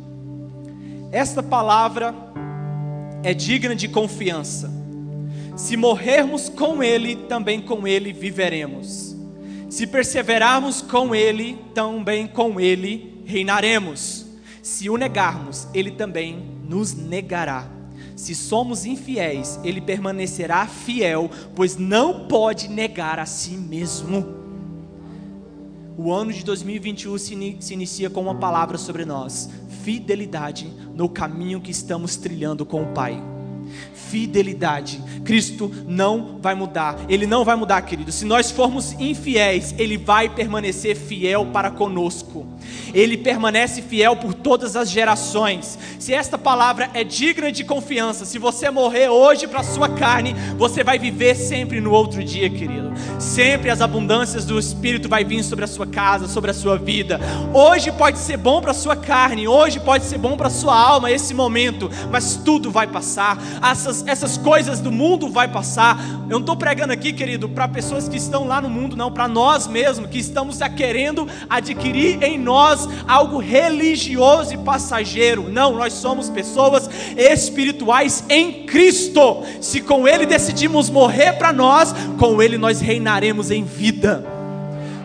[1.14, 2.12] Esta palavra
[3.22, 4.68] é digna de confiança.
[5.56, 9.14] Se morrermos com Ele, também com Ele viveremos.
[9.70, 14.26] Se perseverarmos com Ele, também com Ele reinaremos.
[14.60, 17.68] Se o negarmos, Ele também nos negará.
[18.16, 24.43] Se somos infiéis, Ele permanecerá fiel, pois não pode negar a si mesmo.
[25.96, 29.48] O ano de 2021 se, in se inicia com uma palavra sobre nós:
[29.82, 33.34] fidelidade no caminho que estamos trilhando com o Pai
[34.14, 35.02] fidelidade.
[35.24, 38.12] Cristo não vai mudar, Ele não vai mudar, querido.
[38.12, 42.46] Se nós formos infiéis, Ele vai permanecer fiel para conosco.
[42.92, 45.78] Ele permanece fiel por todas as gerações.
[45.98, 50.34] Se esta palavra é digna de confiança, se você morrer hoje para a sua carne,
[50.56, 52.92] você vai viver sempre no outro dia, querido.
[53.18, 57.20] Sempre as abundâncias do Espírito vai vir sobre a sua casa, sobre a sua vida.
[57.52, 60.78] Hoje pode ser bom para a sua carne, hoje pode ser bom para a sua
[60.78, 63.38] alma esse momento, mas tudo vai passar.
[63.62, 65.98] Essas, essas coisas do mundo vai passar.
[66.24, 69.28] Eu não estou pregando aqui, querido, para pessoas que estão lá no mundo, não, para
[69.28, 72.53] nós mesmos que estamos querendo adquirir em nós
[73.06, 75.48] algo religioso e passageiro.
[75.50, 79.42] Não, nós somos pessoas espirituais em Cristo.
[79.60, 84.34] Se com Ele decidimos morrer para nós, com Ele nós reinaremos em vida.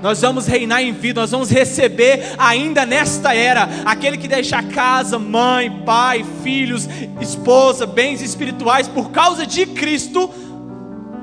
[0.02, 5.20] Nós vamos reinar em vida, nós vamos receber ainda nesta era aquele que deixa casa,
[5.20, 6.88] mãe, pai, filhos,
[7.20, 10.30] esposa, bens espirituais por causa de Cristo,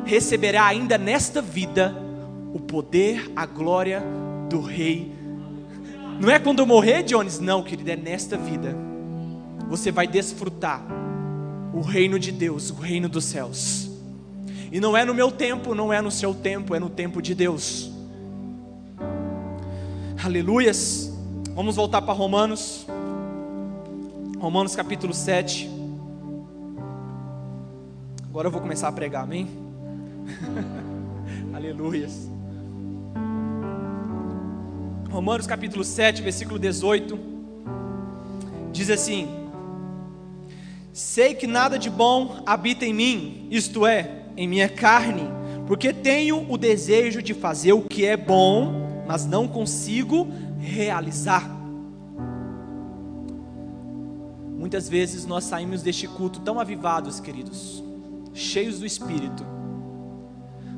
[0.05, 1.97] receberá ainda nesta vida
[2.53, 4.03] o poder, a glória
[4.49, 5.16] do Rei
[6.21, 7.39] não é quando eu morrer, Jones?
[7.39, 8.77] Não, querido, é nesta vida.
[9.69, 10.83] Você vai desfrutar
[11.75, 13.91] o reino de Deus, o reino dos céus.
[14.73, 17.35] E não é no meu tempo, não é no seu tempo, é no tempo de
[17.35, 17.91] Deus.
[20.25, 21.13] Aleluias.
[21.55, 22.87] Vamos voltar para Romanos.
[24.39, 25.71] Romanos capítulo 7.
[28.29, 29.49] Agora eu vou começar a pregar, amém?
[31.55, 32.36] Aleluias.
[35.17, 37.19] Romanos capítulo 7, versículo 18,
[38.71, 39.27] diz assim:
[40.93, 45.23] Sei que nada de bom habita em mim, isto é, em minha carne,
[45.67, 51.49] porque tenho o desejo de fazer o que é bom, mas não consigo realizar.
[54.55, 57.83] Muitas vezes nós saímos deste culto tão avivados, queridos,
[58.35, 59.47] cheios do Espírito.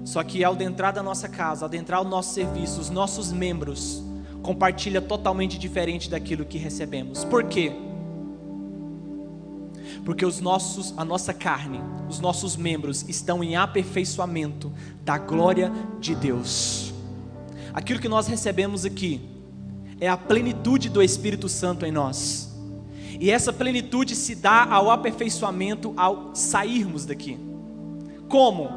[0.05, 4.07] Só que ao entrar da nossa casa, ao entrar o nosso serviço, os nossos membros
[4.49, 7.23] compartilham totalmente diferente daquilo que recebemos.
[7.23, 7.71] Por quê?
[10.07, 14.73] Porque os nossos, a nossa carne, os nossos membros estão em aperfeiçoamento
[15.05, 16.95] da glória de Deus.
[17.75, 19.21] Aquilo que nós recebemos aqui
[20.01, 22.51] é a plenitude do Espírito Santo em nós.
[23.21, 27.39] E essa plenitude se dá ao aperfeiçoamento ao sairmos daqui.
[28.31, 28.71] Como?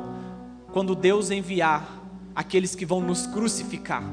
[0.74, 2.04] Quando Deus enviar
[2.36, 4.04] aqueles que vão nos crucificar.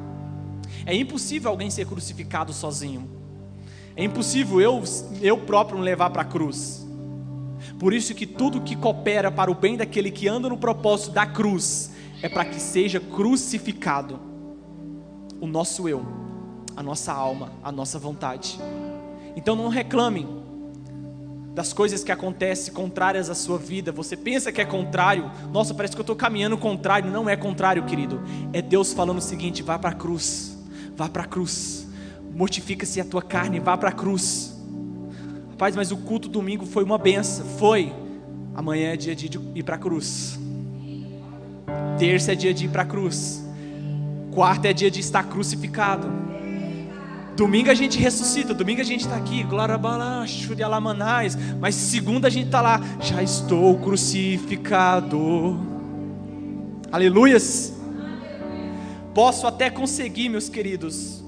[0.89, 3.07] É impossível alguém ser crucificado sozinho.
[3.95, 4.83] É impossível eu,
[5.21, 6.87] eu próprio me levar para a cruz.
[7.79, 11.27] Por isso que tudo que coopera para o bem daquele que anda no propósito da
[11.27, 11.91] cruz
[12.23, 14.19] é para que seja crucificado
[15.39, 16.07] o nosso eu,
[16.75, 18.59] a nossa alma, a nossa vontade.
[19.37, 20.27] Então não reclame
[21.55, 23.93] das coisas que acontecem contrárias à sua vida.
[23.93, 25.31] Você pensa que é contrário?
[25.53, 27.11] Nossa, parece que eu estou caminhando contrário.
[27.11, 28.23] Não é contrário, querido.
[28.55, 30.58] É Deus falando o seguinte: vá para a cruz,
[30.99, 31.87] vá para a cruz.
[32.35, 34.53] Mortifica-se a tua carne, vá para a cruz.
[35.51, 37.47] Rapaz, mas o culto domingo foi uma benção.
[37.47, 37.93] Foi.
[38.53, 40.37] Amanhã é dia de ir para a cruz.
[41.99, 43.45] Terça é dia de ir para a cruz.
[44.33, 46.09] Quarta é dia de estar crucificado.
[47.37, 52.31] Domingo a gente ressuscita, domingo a gente está aqui, glória a manais, mas segunda a
[52.31, 55.57] gente está lá, já estou crucificado.
[56.91, 57.78] Aleluias.
[59.15, 61.23] Posso até conseguir, meus queridos,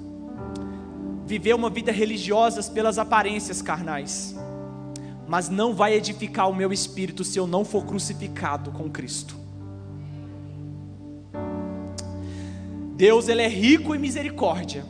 [1.26, 4.34] viver uma vida religiosa pelas aparências carnais,
[5.28, 9.36] mas não vai edificar o meu espírito se eu não for crucificado com Cristo.
[12.96, 14.84] Deus ele é rico em misericórdia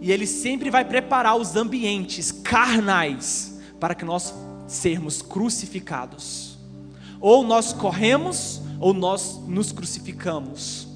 [0.00, 4.34] e ele sempre vai preparar os ambientes carnais para que nós
[4.66, 6.58] sermos crucificados.
[7.20, 10.93] Ou nós corremos ou nós nos crucificamos.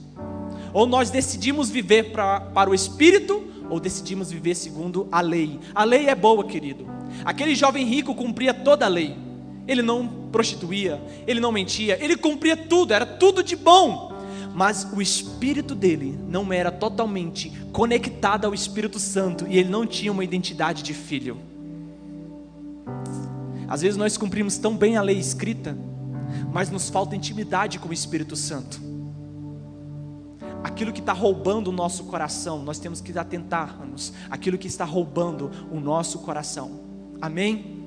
[0.73, 5.59] Ou nós decidimos viver pra, para o espírito ou decidimos viver segundo a lei.
[5.75, 6.87] A lei é boa, querido.
[7.25, 9.17] Aquele jovem rico cumpria toda a lei.
[9.67, 14.09] Ele não prostituía, ele não mentia, ele cumpria tudo, era tudo de bom
[14.59, 20.11] mas o espírito dele não era totalmente conectado ao Espírito Santo e ele não tinha
[20.11, 21.39] uma identidade de filho.
[23.69, 25.79] Às vezes nós cumprimos tão bem a lei escrita,
[26.53, 28.88] mas nos falta intimidade com o Espírito Santo.
[30.63, 34.13] Aquilo que está roubando o nosso coração, nós temos que atentarmos.
[34.31, 36.81] Aquilo que está roubando o nosso coração.
[37.21, 37.79] Amém?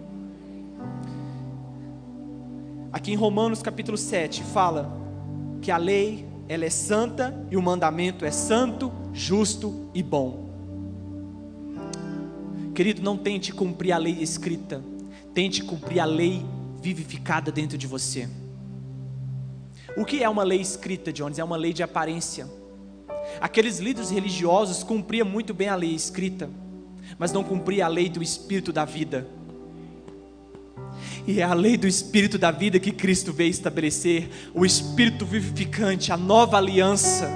[2.92, 4.92] Aqui em Romanos capítulo 7 fala
[5.62, 10.50] que a lei ela é santa e o mandamento é santo, justo e bom.
[12.76, 14.84] Querido, não tente cumprir a lei escrita,
[15.34, 16.46] tente cumprir a lei
[16.82, 18.28] vivificada dentro de você.
[19.96, 21.40] O que é uma lei escrita, Jones?
[21.40, 22.48] É uma lei de aparência.
[23.40, 26.50] Aqueles líderes religiosos cumpriam muito bem a lei escrita,
[27.18, 29.28] mas não cumpriam a lei do espírito da vida.
[31.28, 36.12] E é a lei do Espírito da vida que Cristo veio estabelecer, o Espírito vivificante,
[36.12, 37.30] a nova aliança.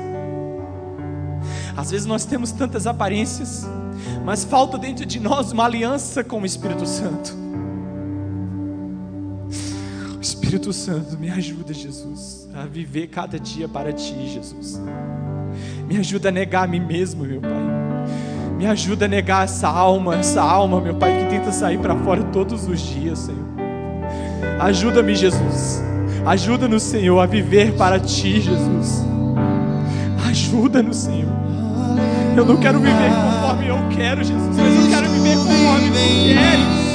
[1.77, 3.65] Às vezes nós temos tantas aparências,
[4.23, 7.35] mas falta dentro de nós uma aliança com o Espírito Santo.
[10.17, 14.79] O Espírito Santo, me ajuda, Jesus, a viver cada dia para Ti, Jesus.
[15.87, 17.51] Me ajuda a negar a mim mesmo, meu Pai.
[18.57, 22.23] Me ajuda a negar essa alma, essa alma, meu Pai, que tenta sair para fora
[22.23, 23.45] todos os dias, Senhor.
[24.59, 25.83] Ajuda-me, Jesus.
[26.25, 29.05] Ajuda-nos, Senhor, a viver para Ti, Jesus.
[30.27, 31.31] Ajuda-nos, Senhor.
[32.35, 35.95] Eu não quero viver conforme eu quero, Jesus, mas eu quero viver conforme Tu
[36.33, 36.85] queres.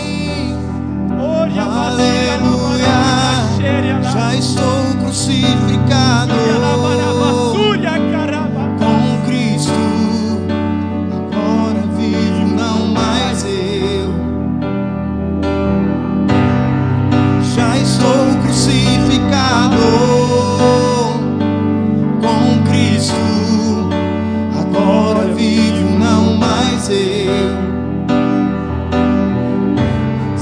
[4.13, 6.35] Já estou crucificado.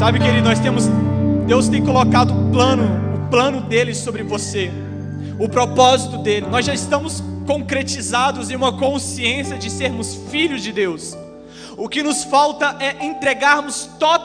[0.08, 0.84] Sabe, querido, nós temos.
[1.46, 4.70] Deus tem colocado o plano, o plano dele sobre você,
[5.38, 6.46] o propósito dele.
[6.46, 11.14] Nós já estamos concretizados em uma consciência de sermos filhos de Deus.
[11.76, 14.17] O que nos falta é entregarmos totalmente,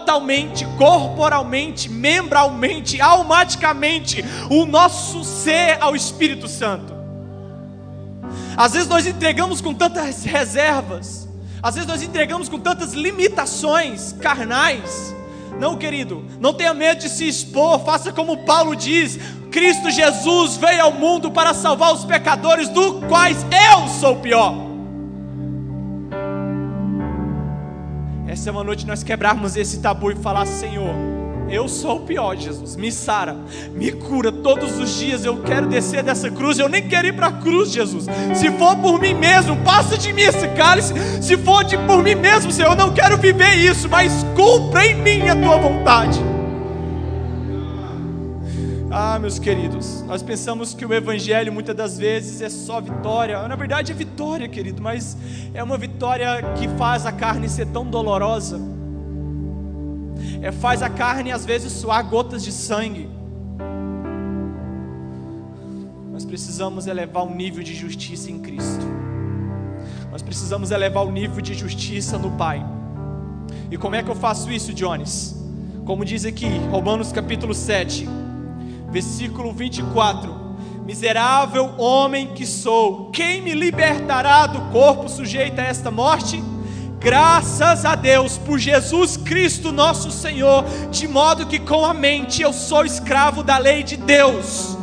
[0.77, 6.93] corporalmente, membralmente, almaticamente o nosso ser ao Espírito Santo.
[8.55, 11.27] Às vezes nós entregamos com tantas reservas,
[11.61, 15.13] às vezes nós entregamos com tantas limitações carnais,
[15.59, 19.19] Não, querido, não tenha medo de se expor, faça como Paulo diz:
[19.51, 24.72] Cristo Jesus veio ao mundo para salvar os pecadores, do quais eu sou o pior.
[28.33, 30.95] Essa é uma noite nós quebrarmos esse tabu e falar: Senhor,
[31.47, 32.75] eu sou o pior, Jesus.
[32.75, 33.37] Me sara,
[33.71, 35.23] me cura todos os dias.
[35.23, 36.57] Eu quero descer dessa cruz.
[36.57, 38.07] Eu nem quero ir para a cruz, Jesus.
[38.33, 40.95] Se for por mim mesmo, passa de mim esse cálice.
[41.21, 44.95] Se for de por mim mesmo, Senhor, eu não quero viver isso, mas cumpra em
[44.95, 46.19] mim a tua vontade.
[48.95, 53.47] Ah, meus queridos, nós pensamos que o Evangelho muitas das vezes é só vitória.
[53.47, 55.17] Na verdade é vitória, querido, mas
[55.51, 58.59] é uma vitória que faz a carne ser tão dolorosa
[60.43, 63.09] é, faz a carne às vezes suar gotas de sangue.
[66.11, 68.85] Nós precisamos elevar o nível de justiça em Cristo.
[70.11, 72.63] Nós precisamos elevar o nível de justiça no Pai.
[73.71, 75.33] E como é que eu faço isso, Jones?
[75.85, 78.07] Como diz aqui, Romanos capítulo 7,
[78.93, 80.31] versículo 24:
[80.85, 86.41] Miserável homem que sou, quem me libertará do corpo sujeito a esta morte?
[86.99, 92.53] Graças a Deus por Jesus Cristo nosso Senhor, de modo que com a mente eu
[92.53, 94.77] sou escravo da lei de Deus.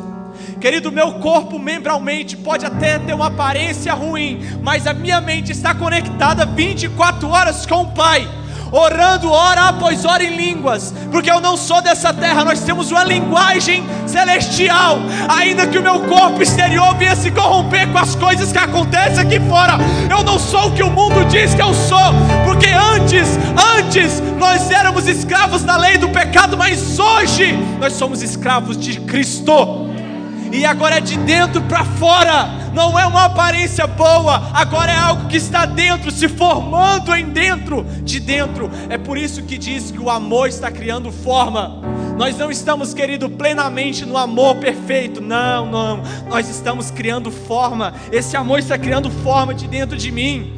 [0.61, 5.75] Querido, meu corpo membralmente pode até ter uma aparência ruim, mas a minha mente está
[5.75, 8.40] conectada 24 horas com o Pai
[8.73, 13.05] orando hora após hora em línguas, porque eu não sou dessa terra, nós temos uma
[13.05, 14.99] linguagem celestial,
[15.29, 19.41] ainda que o meu corpo exterior venha se corromper com as coisas que acontecem aqui
[19.41, 19.79] fora,
[20.11, 22.15] eu não sou o que o mundo diz que eu sou,
[22.45, 23.39] porque antes,
[23.77, 29.90] antes nós éramos escravos da lei do pecado, mas hoje nós somos escravos de Cristo.
[30.53, 35.29] E agora é de dentro para fora não é uma aparência boa, agora é algo
[35.29, 38.71] que está dentro, se formando em dentro de dentro.
[38.89, 41.81] É por isso que diz que o amor está criando forma.
[42.17, 45.21] Nós não estamos, querido, plenamente no amor perfeito.
[45.21, 46.03] Não, não.
[46.29, 47.95] Nós estamos criando forma.
[48.13, 50.55] Esse amor está criando forma de dentro de mim.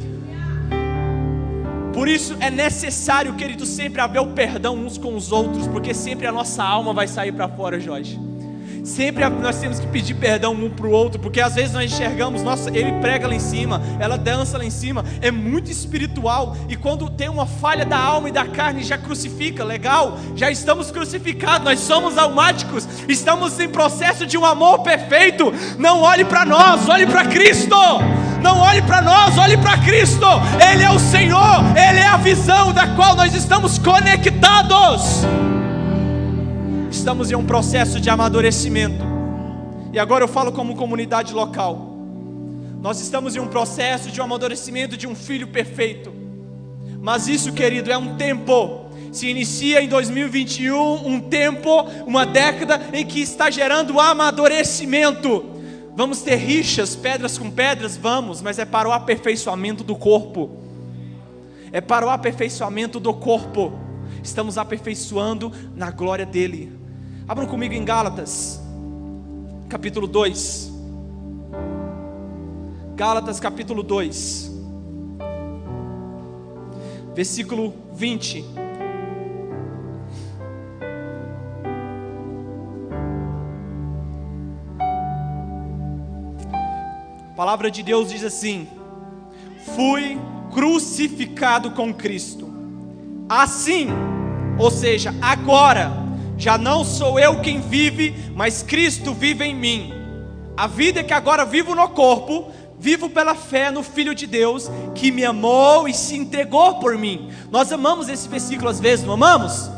[1.93, 6.25] Por isso é necessário, querido, sempre haver o perdão uns com os outros, porque sempre
[6.25, 8.32] a nossa alma vai sair para fora, Jorge.
[8.83, 12.43] Sempre nós temos que pedir perdão um para o outro, porque às vezes nós enxergamos,
[12.43, 16.57] nossa, ele prega lá em cima, ela dança lá em cima, é muito espiritual.
[16.67, 20.91] E quando tem uma falha da alma e da carne, já crucifica, legal, já estamos
[20.91, 25.53] crucificados, nós somos almáticos, estamos em processo de um amor perfeito.
[25.77, 27.77] Não olhe para nós, olhe para Cristo.
[28.41, 30.25] Não olhe para nós, olhe para Cristo.
[30.69, 35.23] Ele é o Senhor, Ele é a visão da qual nós estamos conectados
[36.93, 39.03] estamos em um processo de amadurecimento.
[39.91, 41.91] E agora eu falo como comunidade local.
[42.79, 46.13] Nós estamos em um processo de um amadurecimento de um filho perfeito.
[47.01, 48.85] Mas isso, querido, é um tempo.
[49.11, 55.45] Se inicia em 2021 um tempo, uma década em que está gerando amadurecimento.
[55.95, 57.97] Vamos ter rixas, pedras com pedras?
[57.97, 60.57] Vamos, mas é para o aperfeiçoamento do corpo.
[61.71, 63.73] É para o aperfeiçoamento do corpo.
[64.23, 66.82] Estamos aperfeiçoando na glória dele.
[67.25, 68.61] Abram comigo em Gálatas,
[69.69, 70.73] capítulo 2.
[72.97, 74.51] Gálatas, capítulo 2,
[77.15, 78.43] versículo 20.
[87.31, 88.67] A palavra de Deus diz assim:
[89.77, 90.19] Fui
[90.53, 92.51] crucificado com Cristo.
[93.29, 93.87] Assim,
[94.59, 96.02] ou seja, agora,
[96.37, 99.93] já não sou eu quem vive, mas Cristo vive em mim.
[100.55, 105.11] A vida que agora vivo no corpo, vivo pela fé no Filho de Deus, que
[105.11, 107.29] me amou e se entregou por mim.
[107.49, 109.69] Nós amamos esse versículo às vezes, não amamos?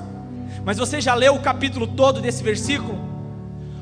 [0.65, 2.99] Mas você já leu o capítulo todo desse versículo?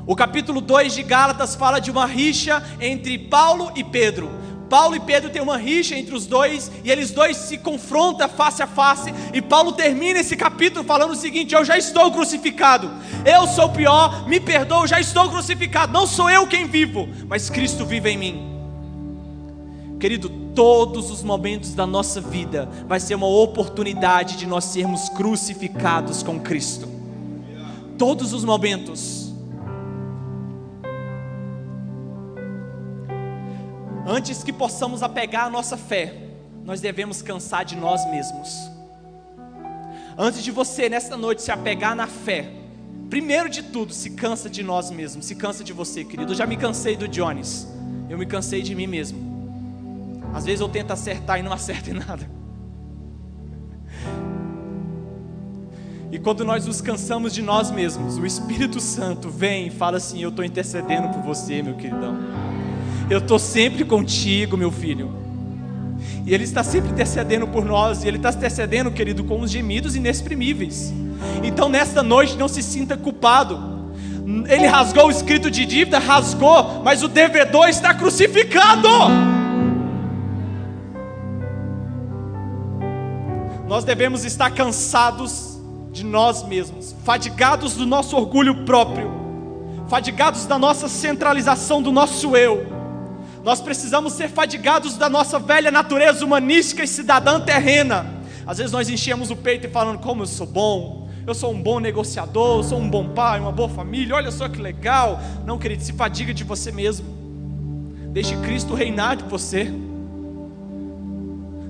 [0.06, 4.30] O capítulo 2 de Gálatas fala de uma rixa entre Paulo e Pedro.
[4.68, 8.62] Paulo e Pedro têm uma rixa entre os dois e eles dois se confrontam face
[8.62, 9.12] a face.
[9.32, 12.90] E Paulo termina esse capítulo falando o seguinte: Eu já estou crucificado,
[13.24, 15.92] eu sou pior, me perdoa, já estou crucificado.
[15.92, 18.54] Não sou eu quem vivo, mas Cristo vive em mim.
[20.00, 26.22] Querido, todos os momentos da nossa vida vai ser uma oportunidade de nós sermos crucificados
[26.22, 26.88] com Cristo.
[27.98, 29.23] Todos os momentos.
[34.06, 36.14] Antes que possamos apegar a nossa fé,
[36.64, 38.70] nós devemos cansar de nós mesmos.
[40.16, 42.50] Antes de você nesta noite se apegar na fé,
[43.08, 46.32] primeiro de tudo, se cansa de nós mesmos, se cansa de você, querido.
[46.32, 47.66] Eu já me cansei do Jones,
[48.08, 49.34] eu me cansei de mim mesmo.
[50.34, 52.28] Às vezes eu tento acertar e não acerto em nada.
[56.12, 60.22] E quando nós nos cansamos de nós mesmos, o Espírito Santo vem e fala assim:
[60.22, 62.43] Eu estou intercedendo por você, meu queridão.
[63.08, 65.12] Eu estou sempre contigo, meu filho.
[66.26, 69.94] E Ele está sempre intercedendo por nós, e Ele está intercedendo, querido, com os gemidos
[69.94, 70.92] inexprimíveis.
[71.42, 73.74] Então, nesta noite, não se sinta culpado.
[74.48, 78.88] Ele rasgou o escrito de dívida, rasgou, mas o devedor está crucificado.
[83.68, 85.58] Nós devemos estar cansados
[85.92, 89.10] de nós mesmos, fadigados do nosso orgulho próprio,
[89.88, 92.73] fadigados da nossa centralização do nosso eu.
[93.44, 98.06] Nós precisamos ser fadigados da nossa velha natureza humanística e cidadã terrena.
[98.46, 101.62] Às vezes nós enchemos o peito e falando como eu sou bom, eu sou um
[101.62, 105.20] bom negociador, eu sou um bom pai, uma boa família, olha só que legal.
[105.44, 107.06] Não, querido, se fadiga de você mesmo.
[108.12, 109.70] Deixe Cristo reinar de você.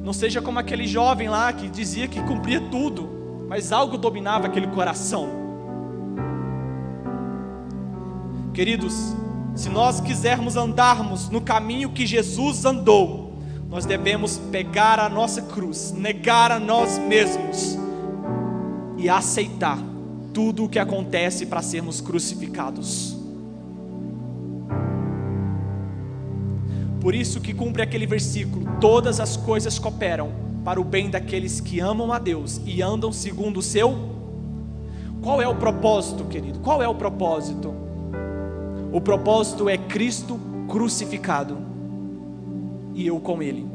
[0.04, 4.68] Não seja como aquele jovem lá que dizia que cumpria tudo, mas algo dominava aquele
[4.68, 5.28] coração.
[8.52, 9.12] Queridos,
[9.54, 13.32] se nós quisermos andarmos no caminho que Jesus andou,
[13.70, 17.78] nós devemos pegar a nossa cruz, negar a nós mesmos
[18.96, 19.78] e aceitar
[20.32, 23.16] tudo o que acontece para sermos crucificados.
[27.00, 30.32] Por isso que cumpre aquele versículo: todas as coisas cooperam
[30.64, 34.14] para o bem daqueles que amam a Deus e andam segundo o seu.
[35.22, 36.58] Qual é o propósito, querido?
[36.60, 37.83] Qual é o propósito?
[38.94, 40.38] O propósito é Cristo
[40.68, 41.58] crucificado
[42.94, 43.66] e eu com Ele.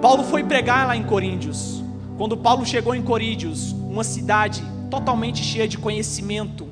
[0.00, 1.84] Paulo foi pregar lá em Coríntios.
[2.16, 6.66] Quando Paulo chegou em Coríntios, uma cidade totalmente cheia de conhecimento,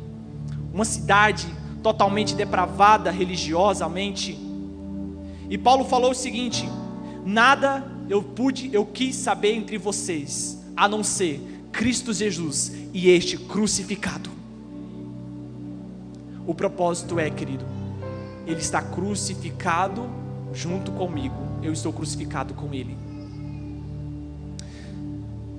[0.73, 1.47] uma cidade
[1.83, 4.39] totalmente depravada religiosamente.
[5.51, 6.67] E Paulo falou o seguinte:
[7.23, 13.37] nada eu pude, eu quis saber entre vocês, a não ser Cristo Jesus e este
[13.37, 14.40] crucificado.
[16.51, 17.65] O propósito é, querido,
[18.45, 20.11] ele está crucificado
[20.53, 22.99] junto comigo, eu estou crucificado com ele.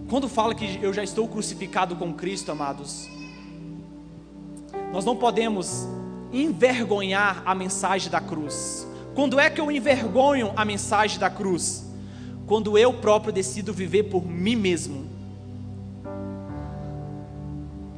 [0.09, 3.07] Quando fala que eu já estou crucificado com Cristo, amados,
[4.91, 5.87] nós não podemos
[6.33, 8.85] envergonhar a mensagem da cruz.
[9.15, 11.89] Quando é que eu envergonho a mensagem da cruz?
[12.51, 15.05] quando eu próprio decido viver por mim mesmo.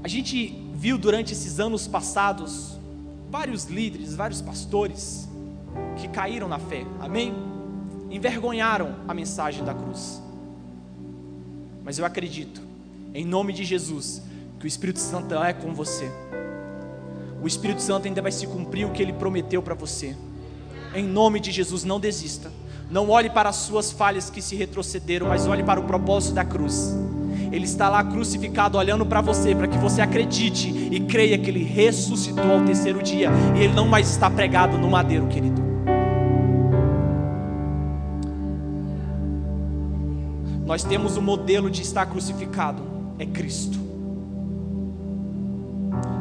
[0.04, 2.78] A gente viu durante esses anos passados
[3.34, 5.28] vários líderes, vários pastores
[5.98, 7.34] que caíram na fé, amém?
[8.12, 10.22] Envergonharam a mensagem da cruz.
[11.84, 12.62] Mas eu acredito,
[13.12, 14.22] em nome de Jesus,
[14.60, 16.12] que o Espírito Santo é com você.
[17.42, 20.16] O Espírito Santo ainda vai se cumprir o que ele prometeu para você.
[20.94, 22.52] Em nome de Jesus, não desista.
[22.92, 26.46] Não olhe para as suas falhas que se retrocederam, mas olhe para o propósito da
[26.46, 26.94] cruz.
[27.54, 31.64] Ele está lá crucificado, olhando para você, para que você acredite e creia que Ele
[31.64, 35.62] ressuscitou ao terceiro dia e Ele não mais está pregado no madeiro, querido.
[40.66, 42.82] Nós temos o um modelo de estar crucificado,
[43.20, 43.78] é Cristo.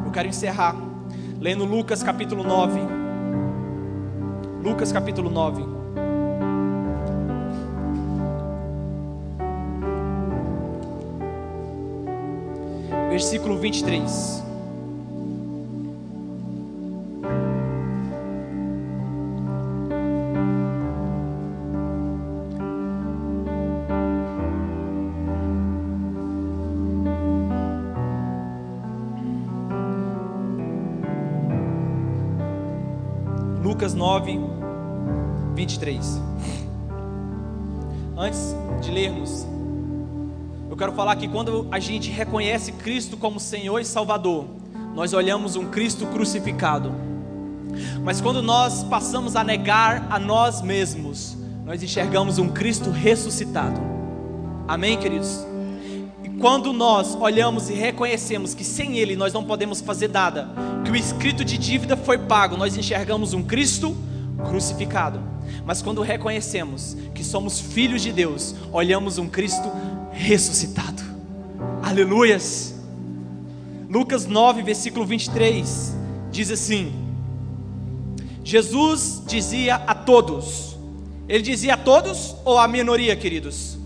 [0.05, 0.77] Eu quero encerrar
[1.41, 2.79] lendo Lucas capítulo 9.
[4.63, 5.72] Lucas capítulo 9.
[13.13, 14.43] Versículo 23.
[33.63, 34.41] Lucas 9,
[35.55, 36.21] 23.
[38.17, 39.47] Antes de lermos,
[40.73, 44.47] eu quero falar que quando a gente reconhece Cristo como Senhor e Salvador,
[44.95, 46.91] nós olhamos um Cristo crucificado.
[48.03, 53.79] Mas quando nós passamos a negar a nós mesmos, nós enxergamos um Cristo ressuscitado.
[54.67, 55.45] Amém, queridos?
[56.25, 60.49] E quando nós olhamos e reconhecemos que sem Ele nós não podemos fazer nada,
[60.87, 63.95] que o escrito de dívida foi pago, nós enxergamos um Cristo
[64.49, 65.21] crucificado.
[65.67, 69.92] Mas quando reconhecemos que somos filhos de Deus, olhamos um Cristo ressuscitado.
[71.83, 72.75] Aleluias.
[73.89, 75.97] Lucas 9, versículo 23
[76.31, 76.93] diz assim:
[78.45, 80.77] Jesus dizia a todos,
[81.29, 83.79] ele dizia a todos ou a minoria, queridos?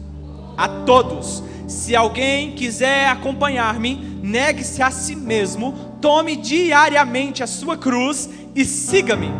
[0.56, 1.42] A todos.
[1.66, 9.30] Se alguém quiser acompanhar-me, negue-se a si mesmo, tome diariamente a sua cruz e siga-me.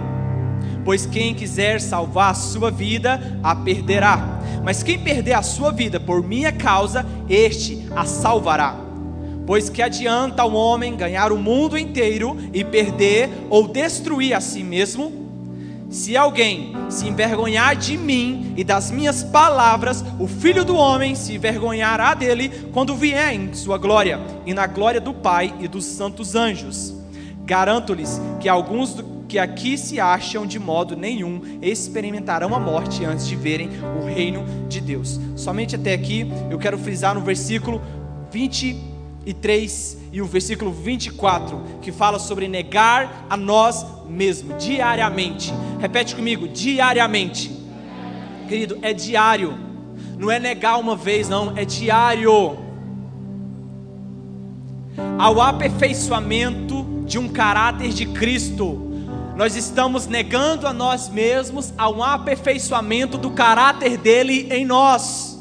[0.84, 4.36] Pois quem quiser salvar a sua vida, a perderá
[4.67, 8.75] mas quem perder a sua vida por minha causa, este a salvará.
[9.47, 14.64] Pois que adianta um homem ganhar o mundo inteiro e perder ou destruir a si
[14.64, 15.87] mesmo?
[15.89, 21.35] Se alguém se envergonhar de mim e das minhas palavras, o filho do homem se
[21.35, 26.35] envergonhará dele quando vier em sua glória e na glória do Pai e dos santos
[26.35, 26.93] anjos.
[27.45, 28.97] Garanto-lhes que alguns
[29.29, 33.70] que aqui se acham de modo nenhum experimentarão a morte antes de verem
[34.01, 35.20] o reino de Deus.
[35.35, 37.83] Somente até aqui eu quero frisar no versículo
[38.31, 45.53] 23 e o versículo 24, que fala sobre negar a nós mesmos diariamente.
[45.81, 47.51] Repete comigo, diariamente.
[48.49, 49.59] Querido, é diário.
[50.18, 52.59] Não é negar uma vez, não, é diário.
[55.18, 58.86] Ao aperfeiçoamento de um caráter de Cristo,
[59.37, 65.39] nós estamos negando a nós mesmos a um aperfeiçoamento do caráter dele em nós.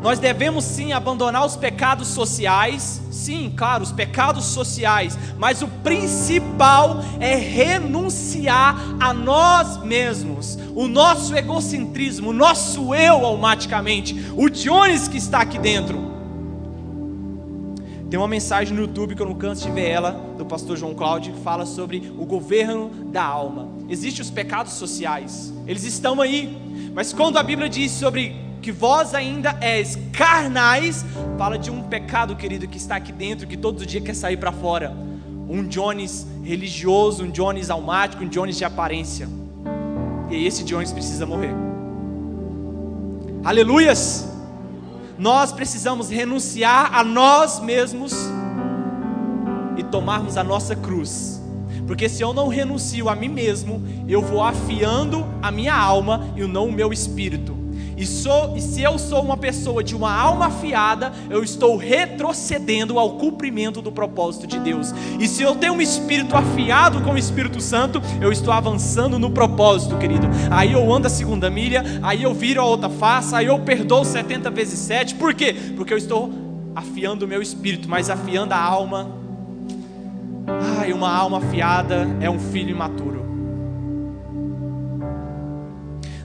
[0.00, 7.00] Nós devemos sim abandonar os pecados sociais, sim, claro, os pecados sociais, mas o principal
[7.18, 15.18] é renunciar a nós mesmos, o nosso egocentrismo, o nosso eu automaticamente, o Dionis que
[15.18, 16.21] está aqui dentro.
[18.12, 20.94] Tem uma mensagem no YouTube que eu não canso de ver ela, do pastor João
[20.94, 23.70] Cláudio, que fala sobre o governo da alma.
[23.88, 26.54] Existem os pecados sociais, eles estão aí,
[26.94, 31.06] mas quando a Bíblia diz sobre que vós ainda és carnais,
[31.38, 34.52] fala de um pecado, querido, que está aqui dentro, que todo dia quer sair para
[34.52, 34.94] fora.
[35.48, 39.26] Um Jones religioso, um Jones almático, um Jones de aparência.
[40.30, 41.54] E esse Jones precisa morrer.
[43.42, 44.31] Aleluias!
[45.22, 48.12] Nós precisamos renunciar a nós mesmos
[49.76, 51.40] e tomarmos a nossa cruz.
[51.86, 56.42] Porque se eu não renuncio a mim mesmo, eu vou afiando a minha alma e
[56.42, 57.61] não o meu espírito.
[57.96, 62.98] E, sou, e se eu sou uma pessoa de uma alma afiada, eu estou retrocedendo
[62.98, 64.94] ao cumprimento do propósito de Deus.
[65.20, 69.30] E se eu tenho um espírito afiado com o Espírito Santo, eu estou avançando no
[69.30, 70.26] propósito, querido.
[70.50, 74.04] Aí eu ando a segunda milha, aí eu viro a outra face, aí eu perdoo
[74.04, 75.14] 70 vezes 7.
[75.14, 75.54] Por quê?
[75.76, 76.30] Porque eu estou
[76.74, 79.10] afiando o meu espírito, mas afiando a alma.
[80.78, 83.31] Ai, uma alma afiada é um filho imaturo.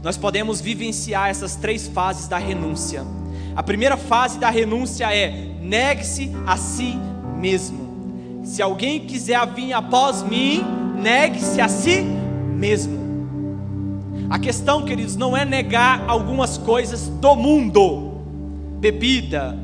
[0.08, 3.04] Nós podemos vivenciar essas três fases da renúncia.
[3.54, 6.98] A primeira fase da renúncia é negue-se a si
[7.38, 8.42] mesmo.
[8.42, 10.64] Se alguém quiser vir após mim,
[10.96, 12.04] negue-se a si
[12.56, 12.98] mesmo.
[14.30, 18.22] A questão, queridos, não é negar algumas coisas do mundo,
[18.80, 19.60] bebida,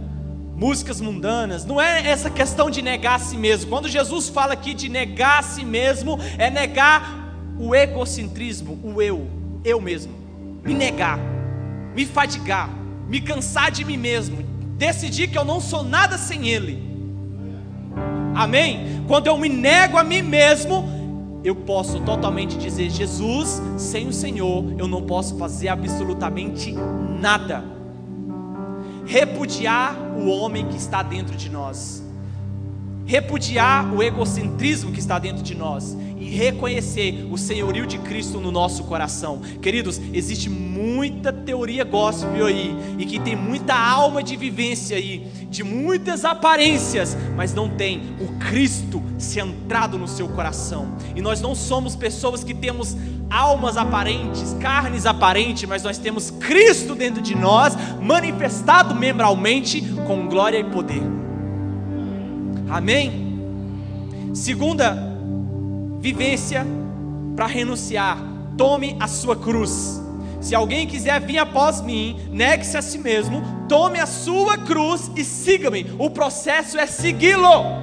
[0.57, 3.69] músicas mundanas, não é essa questão de negar a si mesmo.
[3.69, 9.25] Quando Jesus fala aqui de negar a si mesmo, é negar o egocentrismo, o eu,
[9.63, 10.22] eu mesmo
[10.63, 11.19] me negar,
[11.93, 12.69] me fadigar,
[13.07, 14.37] me cansar de mim mesmo,
[14.77, 16.81] decidir que eu não sou nada sem Ele.
[18.33, 19.03] Amém?
[19.07, 20.85] Quando eu me nego a mim mesmo,
[21.43, 26.73] eu posso totalmente dizer: Jesus, sem o Senhor, eu não posso fazer absolutamente
[27.19, 27.63] nada.
[29.05, 32.01] Repudiar o homem que está dentro de nós,
[33.05, 38.49] repudiar o egocentrismo que está dentro de nós e reconhecer o senhorio de Cristo no
[38.49, 39.41] nosso coração.
[39.61, 45.63] Queridos, existe muita teoria gospel aí e que tem muita alma de vivência aí, de
[45.63, 50.97] muitas aparências, mas não tem o Cristo centrado no seu coração.
[51.13, 52.95] E nós não somos pessoas que temos
[53.29, 60.57] almas aparentes, carnes aparentes, mas nós temos Cristo dentro de nós, manifestado membralmente com glória
[60.57, 61.03] e poder.
[62.69, 63.23] Amém?
[64.33, 65.12] Segunda
[66.03, 66.67] vivência
[67.33, 68.17] para renunciar.
[68.57, 70.01] Tome a sua cruz.
[70.41, 75.23] Se alguém quiser vir após mim, negue-se a si mesmo, tome a sua cruz e
[75.23, 75.95] siga-me.
[75.97, 77.81] O processo é segui-lo.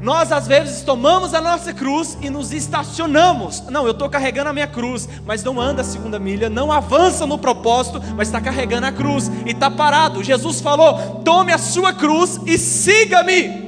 [0.00, 3.64] Nós às vezes tomamos a nossa cruz e nos estacionamos.
[3.68, 7.26] Não, eu estou carregando a minha cruz, mas não anda a segunda milha, não avança
[7.26, 10.22] no propósito, mas está carregando a cruz e está parado.
[10.22, 13.67] Jesus falou: tome a sua cruz e siga-me.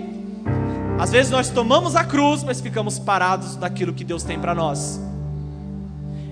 [1.00, 5.00] Às vezes nós tomamos a cruz, mas ficamos parados naquilo que Deus tem para nós.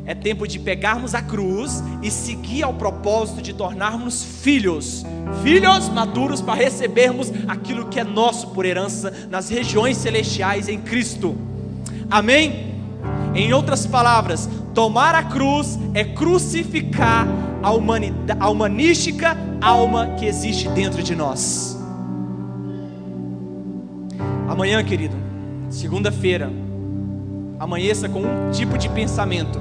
[0.04, 5.06] É tempo de pegarmos a cruz e seguir ao propósito de tornarmos filhos,
[5.42, 11.34] filhos maduros para recebermos aquilo que é nosso por herança nas regiões celestiais em Cristo.
[12.10, 12.74] Amém?
[13.34, 17.26] Em outras palavras, tomar a cruz é crucificar
[17.62, 17.70] a,
[18.44, 21.77] a humanística alma que existe dentro de nós.
[24.48, 25.14] Amanhã, querido,
[25.68, 26.50] segunda-feira,
[27.60, 29.60] amanheça com um tipo de pensamento: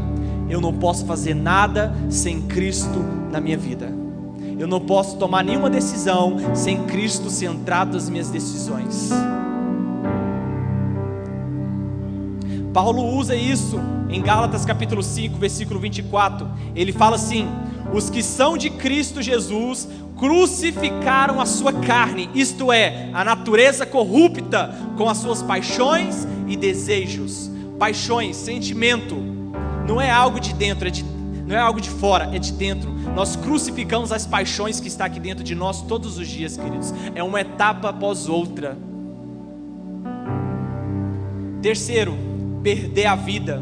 [0.50, 3.94] eu não posso fazer nada sem Cristo na minha vida.
[4.58, 9.12] Eu não posso tomar nenhuma decisão sem Cristo centrado nas minhas decisões.
[12.74, 13.80] Paulo usa isso
[14.10, 16.50] em Gálatas capítulo 5, versículo 24.
[16.74, 17.48] Ele fala assim:
[17.94, 19.88] Os que são de Cristo Jesus
[20.18, 27.50] crucificaram a sua carne, isto é, a natureza corrupta, com as suas paixões e desejos.
[27.78, 29.16] Paixões, sentimento,
[29.88, 32.92] não é algo de dentro, é de, não é algo de fora, é de dentro.
[33.16, 36.94] Nós crucificamos as paixões que está aqui dentro de nós todos os dias, queridos.
[37.14, 38.78] É uma etapa após outra.
[41.62, 42.18] Terceiro,
[42.64, 43.62] perder a vida.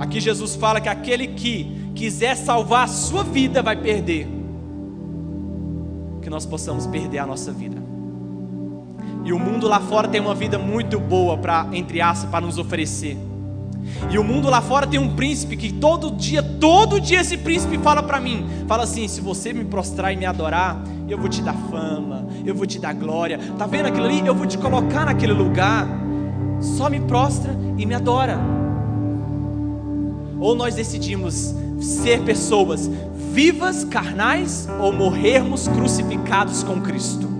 [0.00, 4.41] Aqui Jesus fala que aquele que quiser salvar a sua vida vai perder.
[6.22, 7.76] Que nós possamos perder a nossa vida.
[9.24, 12.58] E o mundo lá fora tem uma vida muito boa para entre aspas para nos
[12.58, 13.16] oferecer.
[14.10, 17.78] E o mundo lá fora tem um príncipe que todo dia, todo dia esse príncipe
[17.78, 21.42] fala para mim, fala assim: se você me prostrar e me adorar, eu vou te
[21.42, 23.38] dar fama, eu vou te dar glória.
[23.58, 24.26] Tá vendo aquilo ali?
[24.26, 25.86] Eu vou te colocar naquele lugar.
[26.60, 28.38] Só me prostra e me adora.
[30.38, 32.90] Ou nós decidimos ser pessoas
[33.32, 37.30] vivas, carnais, ou morrermos crucificados com Cristo.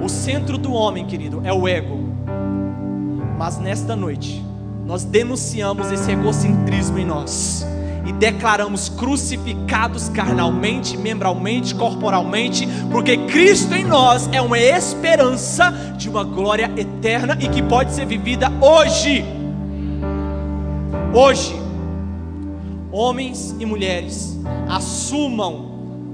[0.00, 1.98] O centro do homem, querido, é o ego.
[3.36, 4.42] Mas nesta noite,
[4.86, 7.66] nós denunciamos esse egocentrismo em nós
[8.06, 16.22] e declaramos crucificados carnalmente, membralmente, corporalmente, porque Cristo em nós é uma esperança de uma
[16.22, 19.24] glória eterna e que pode ser vivida hoje.
[21.12, 21.65] Hoje,
[22.96, 25.66] homens e mulheres assumam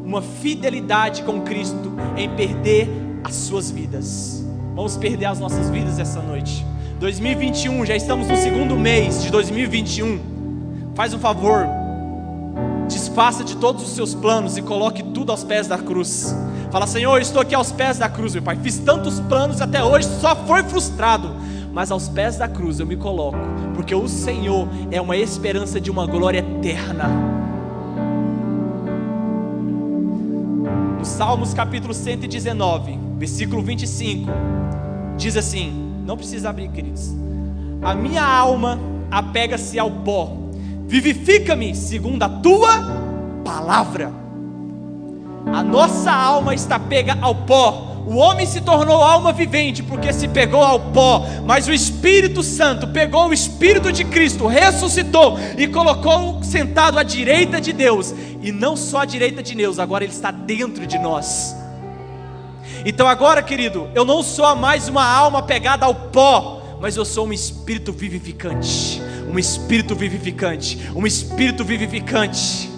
[0.05, 2.89] uma fidelidade com Cristo em perder
[3.23, 4.45] as suas vidas.
[4.75, 6.67] Vamos perder as nossas vidas essa noite.
[6.99, 10.19] 2021, já estamos no segundo mês de 2021.
[10.97, 11.67] Faz um favor,
[12.89, 16.35] desfaça de todos os seus planos e coloque tudo aos pés da cruz.
[16.73, 18.59] Fala, Senhor, eu estou aqui aos pés da cruz, meu Pai.
[18.61, 21.33] Fiz tantos planos até hoje, só foi frustrado.
[21.73, 23.39] Mas aos pés da cruz eu me coloco,
[23.75, 27.09] porque o Senhor é uma esperança de uma glória eterna.
[30.99, 34.31] No Salmos capítulo 119, versículo 25,
[35.17, 37.15] diz assim: não precisa abrir, queridos.
[37.81, 38.79] A minha alma
[39.11, 40.37] apega-se ao pó.
[40.87, 42.71] Vivifica-me segundo a tua
[43.45, 44.13] palavra.
[45.47, 47.92] A nossa alma está pega ao pó.
[48.07, 52.89] O homem se tornou alma vivente porque se pegou ao pó, mas o Espírito Santo
[52.89, 58.77] pegou o Espírito de Cristo, ressuscitou e colocou sentado à direita de Deus, e não
[58.77, 61.55] só à direita de Deus, agora ele está dentro de nós.
[62.85, 67.29] Então agora, querido, eu não sou mais uma alma pegada ao pó, mas eu sou
[67.29, 69.01] um espírito vivificante.
[69.33, 70.91] Um espírito vivificante.
[70.97, 72.72] Um espírito vivificante.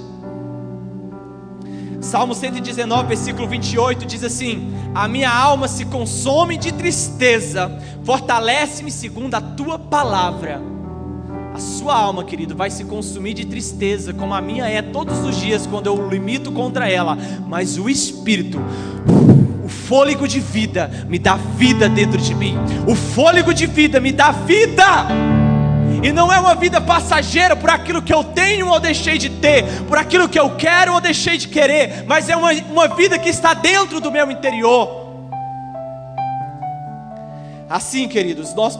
[2.04, 9.34] Salmo 119, versículo 28 diz assim: A minha alma se consome de tristeza, fortalece-me segundo
[9.34, 10.60] a tua palavra.
[11.54, 15.36] A sua alma, querido, vai se consumir de tristeza, como a minha é todos os
[15.36, 18.60] dias quando eu limito contra ela, mas o espírito
[19.64, 22.54] o fôlego de vida me dá vida dentro de mim.
[22.86, 25.08] O fôlego de vida me dá vida.
[26.04, 29.64] E não é uma vida passageira por aquilo que eu tenho ou deixei de ter,
[29.88, 33.30] por aquilo que eu quero ou deixei de querer, mas é uma, uma vida que
[33.30, 35.02] está dentro do meu interior.
[37.70, 38.78] Assim, queridos, nós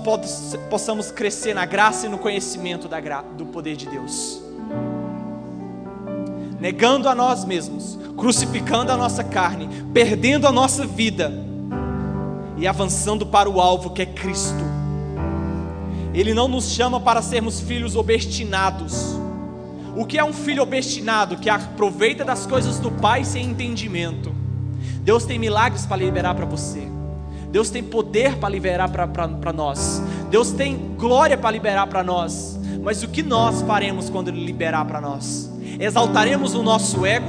[0.69, 2.89] possamos crescer na graça e no conhecimento
[3.37, 4.45] do poder de Deus
[6.65, 11.31] negando a nós mesmos, crucificando a nossa carne, perdendo a nossa vida
[12.57, 14.84] e avançando para o alvo que é Cristo.
[16.15, 19.19] Ele não nos chama para sermos filhos obstinados.
[19.97, 24.33] O que é um filho obstinado que aproveita das coisas do Pai sem entendimento?
[25.01, 26.89] Deus tem milagres para liberar para você.
[27.51, 30.01] Deus tem poder para liberar para nós.
[30.31, 32.59] Deus tem glória para liberar para nós.
[32.81, 35.53] Mas o que nós faremos quando Ele liberar para nós?
[35.81, 37.29] Exaltaremos o nosso ego?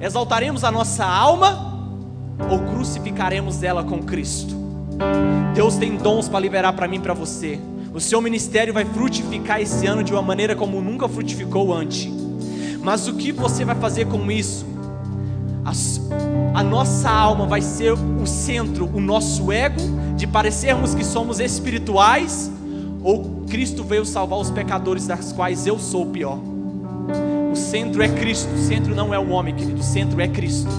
[0.00, 1.90] Exaltaremos a nossa alma?
[2.50, 4.54] Ou crucificaremos ela com Cristo?
[5.54, 7.58] Deus tem dons para liberar para mim e para você.
[7.94, 12.10] O seu ministério vai frutificar esse ano de uma maneira como nunca frutificou antes.
[12.82, 14.66] Mas o que você vai fazer com isso?
[15.62, 19.80] A, a, nossa alma vai ser o centro, o nosso ego,
[20.16, 22.50] de parecermos que somos espirituais,
[23.02, 26.38] ou Cristo veio salvar os pecadores, das quais eu sou o pior.
[27.52, 30.70] O centro é Cristo, o centro não é o homem, querido, o centro é Cristo.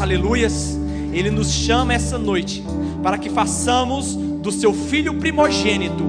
[0.00, 0.76] Aleluias.
[1.12, 2.62] Ele nos chama essa noite
[3.02, 4.18] para que façamos
[4.48, 6.04] do seu filho primogênito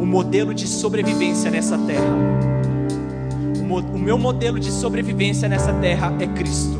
[0.00, 2.14] o modelo de sobrevivência nessa terra.
[3.92, 6.78] O, meu modelo de sobrevivência nessa terra é Cristo.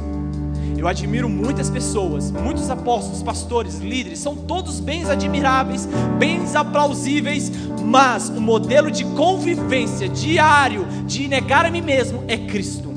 [0.78, 5.88] Eu admiro muitas pessoas, muitos apóstolos, pastores, líderes, são todos bens admiráveis,
[6.20, 7.50] bens aplausíveis,
[7.84, 12.94] mas o modelo de convivência diário, de negar a mim mesmo, é Cristo.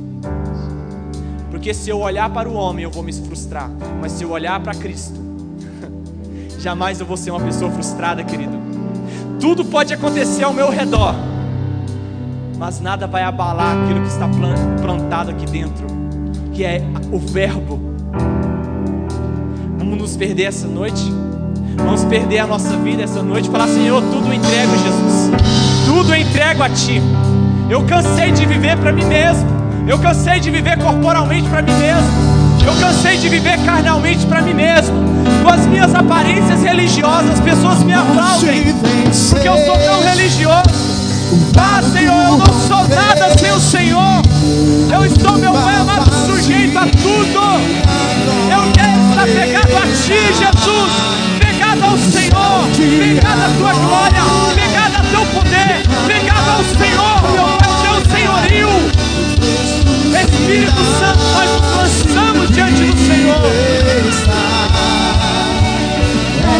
[1.49, 4.59] Porque se eu olhar para o homem, eu vou me frustrar, mas se eu olhar
[4.59, 5.26] para Cristo,
[6.59, 8.57] jamais eu vou ser uma pessoa frustrada, querido.
[9.39, 11.15] Tudo pode acontecer ao meu redor,
[12.57, 14.27] mas nada vai abalar aquilo que está
[14.81, 15.97] plantado aqui dentro
[16.57, 16.81] que é
[17.11, 17.79] o Verbo.
[19.77, 21.03] Vamos nos perder essa noite?
[21.77, 23.47] Vamos perder a nossa vida essa noite?
[23.47, 25.31] Falar, Senhor, tudo entrego, Jesus.
[25.85, 26.99] Tudo entrego a Ti.
[27.69, 29.47] Eu cansei de viver para mim mesmo.
[29.87, 32.09] Eu cansei de viver corporalmente para mim mesmo.
[32.65, 34.95] Eu cansei de viver carnalmente para mim mesmo.
[35.47, 38.75] Com as minhas aparências religiosas, as pessoas me aplaudem.
[39.29, 40.61] Porque eu sou tão religioso.
[41.57, 44.21] Ah, Senhor, eu não sou nada sem o Senhor.
[44.93, 47.39] Eu estou, meu Pai amado, sujeito a tudo.
[48.51, 50.91] Eu quero estar pegado a Ti, Jesus.
[51.39, 52.67] Pegado ao Senhor.
[52.75, 54.21] Pegado à Tua glória.
[54.53, 55.87] Pegado ao Teu poder.
[56.07, 58.67] Pegado ao Senhor, meu Pai, Teu senhorio.
[60.19, 64.36] Espírito Santo, nós nos lançamos diante do Senhor.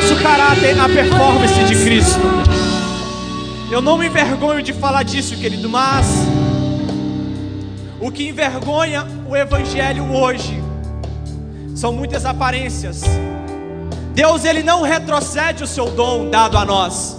[0.00, 2.20] nosso caráter na performance de Cristo.
[3.70, 6.26] Eu não me envergonho de falar disso, querido, mas
[8.00, 10.62] o que envergonha o Evangelho hoje
[11.76, 13.02] são muitas aparências.
[14.14, 17.18] Deus ele não retrocede o seu dom dado a nós.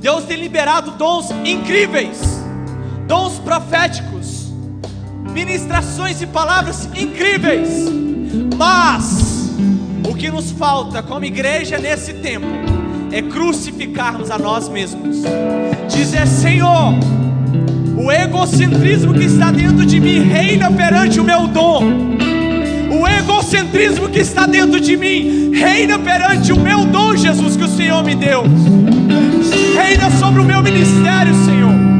[0.00, 2.20] Deus tem liberado dons incríveis,
[3.06, 4.52] dons proféticos,
[5.32, 7.68] ministrações e palavras incríveis,
[8.56, 9.50] mas
[10.08, 12.46] o que nos falta como igreja nesse tempo
[13.10, 15.18] é crucificarmos a nós mesmos.
[15.88, 16.94] Dizer, Senhor,
[17.96, 21.82] o egocentrismo que está dentro de mim reina perante o meu dom.
[22.90, 27.68] O egocentrismo que está dentro de mim reina perante o meu dom, Jesus, que o
[27.68, 28.44] Senhor me deu.
[29.76, 31.93] Reina sobre o meu ministério, Senhor.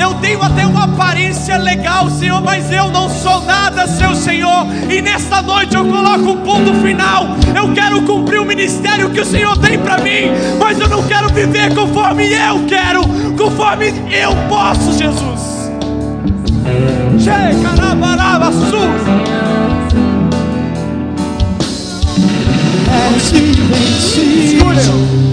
[0.00, 4.66] Eu tenho até uma aparência legal, Senhor, mas eu não sou nada, seu Senhor.
[4.88, 7.26] E nesta noite eu coloco um ponto final.
[7.54, 11.28] Eu quero cumprir o ministério que o Senhor tem para mim, mas eu não quero
[11.28, 13.02] viver conforme eu quero,
[13.36, 15.58] conforme eu posso, Jesus.
[24.44, 25.28] Escute.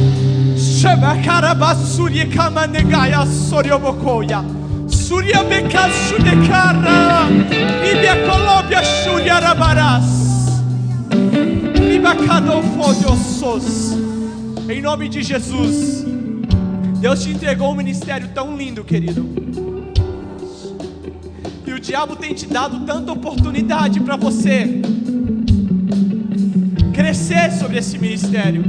[0.58, 4.55] Sheba karabasuri kamanegaya soryobokoya.
[5.08, 7.28] Surya bekasu de cara.
[7.92, 10.04] Ibia colobia shuria rabaras.
[11.80, 14.00] Libacado fodiosos.
[14.68, 16.04] Em nome de Jesus.
[17.00, 19.30] Deus te entregou um ministério tão lindo, querido.
[21.68, 24.82] E o diabo tem te dado tanta oportunidade para você
[26.96, 28.64] crescer sobre esse ministério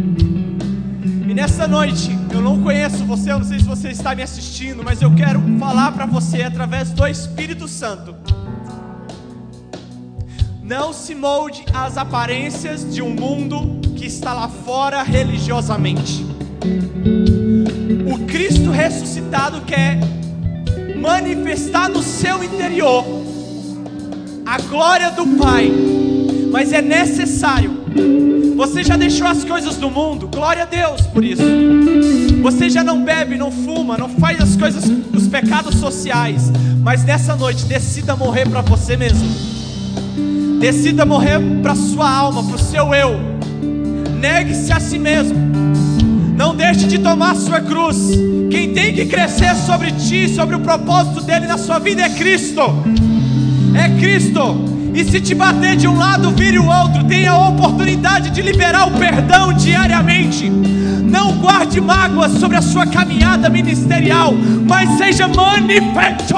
[1.37, 5.03] nessa noite, eu não conheço você, eu não sei se você está me assistindo, mas
[5.03, 8.17] eu quero falar para você através do Espírito Santo.
[10.63, 16.25] Não se molde às aparências de um mundo que está lá fora religiosamente.
[18.11, 19.99] O Cristo ressuscitado quer
[20.99, 23.05] manifestar no seu interior
[24.47, 25.71] a glória do Pai,
[26.51, 27.85] mas é necessário
[28.57, 31.43] você já deixou as coisas do mundo, glória a Deus por isso.
[32.43, 36.51] Você já não bebe, não fuma, não faz as coisas, os pecados sociais,
[36.83, 39.29] mas nessa noite decida morrer para você mesmo.
[40.59, 43.21] Decida morrer para sua alma, para o seu eu.
[44.19, 45.37] Negue-se a si mesmo.
[46.35, 48.11] Não deixe de tomar sua cruz.
[48.51, 52.63] Quem tem que crescer sobre ti, sobre o propósito dele na sua vida é Cristo.
[53.75, 54.76] É Cristo.
[54.97, 57.05] E se te bater de um lado, vire o outro.
[57.05, 60.49] Tenha a oportunidade de liberar o perdão diariamente.
[60.49, 64.33] Não guarde mágoas sobre a sua caminhada ministerial,
[64.67, 66.37] mas seja manifesto.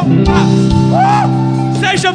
[1.79, 2.13] Seja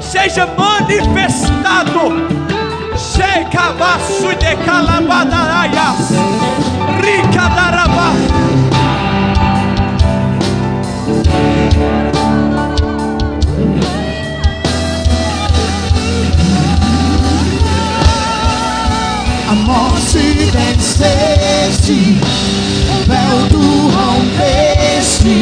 [0.00, 2.00] Seja manifestado.
[2.96, 6.12] Chega baixo de calabadaraias.
[7.02, 7.34] Rica.
[20.18, 22.18] Venceste,
[22.90, 25.38] o véu tu rompeste,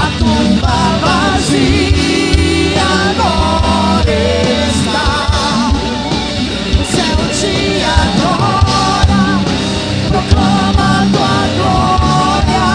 [0.00, 4.12] a tumba vazia agora
[4.68, 5.08] está.
[6.74, 7.56] O céu te
[7.98, 9.22] adora,
[10.08, 12.68] proclama tua glória,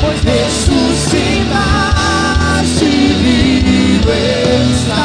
[0.00, 2.90] pois ressuscitaste
[3.22, 5.04] vivo invencível.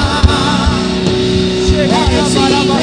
[2.09, 2.77] Receba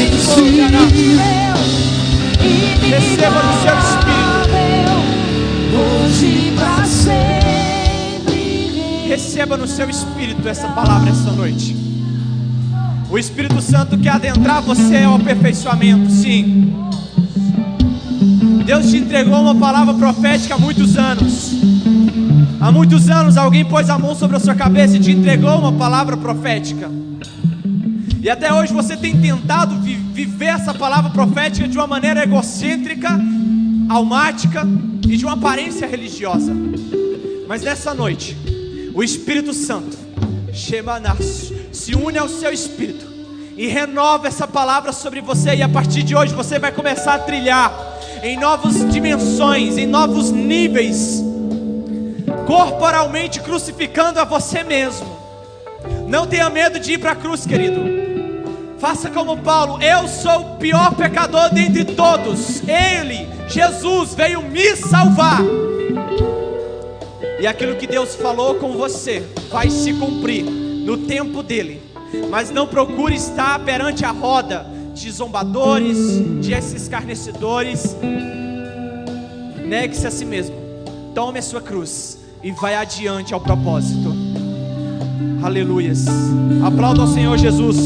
[9.47, 11.77] Receba no seu espírito essa palavra essa noite.
[13.09, 16.75] O Espírito Santo quer adentrar você ao aperfeiçoamento, sim.
[18.65, 21.53] Deus te entregou uma palavra profética há muitos anos.
[22.61, 25.71] Há muitos anos alguém pôs a mão sobre a sua cabeça e te entregou uma
[25.71, 26.91] palavra profética.
[28.21, 33.11] E até hoje você tem tentado vi viver essa palavra profética de uma maneira egocêntrica,
[33.89, 34.67] almática
[35.09, 36.53] e de uma aparência religiosa.
[37.47, 38.37] Mas nessa noite,
[38.97, 39.95] o Espírito Santo,
[40.55, 43.05] Shemanas, se une ao seu espírito
[43.55, 45.55] e renova essa palavra sobre você.
[45.55, 47.71] E a partir de hoje você vai começar a trilhar
[48.23, 51.23] em novas dimensões, em novos níveis,
[52.47, 55.15] corporalmente crucificando a você mesmo.
[56.09, 57.83] Não tenha medo de ir para a cruz, querido.
[58.79, 62.63] Faça como Paulo, eu sou o pior pecador dentre todos.
[62.67, 65.43] Ele, Jesus, veio me salvar.
[67.39, 71.83] E aquilo que Deus falou com você vai se cumprir no tempo dele.
[72.31, 75.99] Mas não procure estar perante a roda de zombadores,
[76.41, 77.97] de escarnecedores.
[79.65, 80.57] Negue-se a si mesmo.
[81.15, 84.15] Tome a sua cruz e vai adiante ao propósito.
[85.43, 86.07] Aleluias.
[86.65, 87.77] Aplauda ao Senhor Jesus.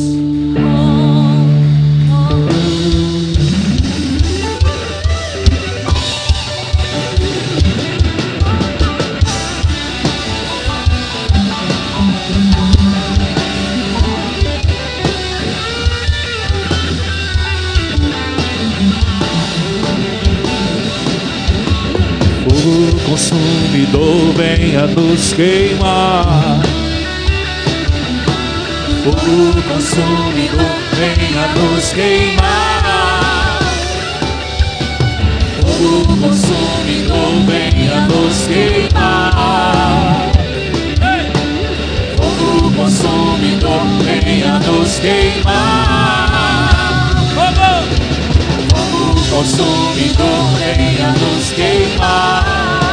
[25.21, 26.61] Nos queimar.
[29.05, 33.59] Fogo consumidor venha nos queimar.
[35.61, 40.33] Fogo consumidor venha nos queimar.
[42.17, 46.31] Fogo consumidor venha nos queimar.
[48.71, 52.90] Fogo consumidor venha nos queimar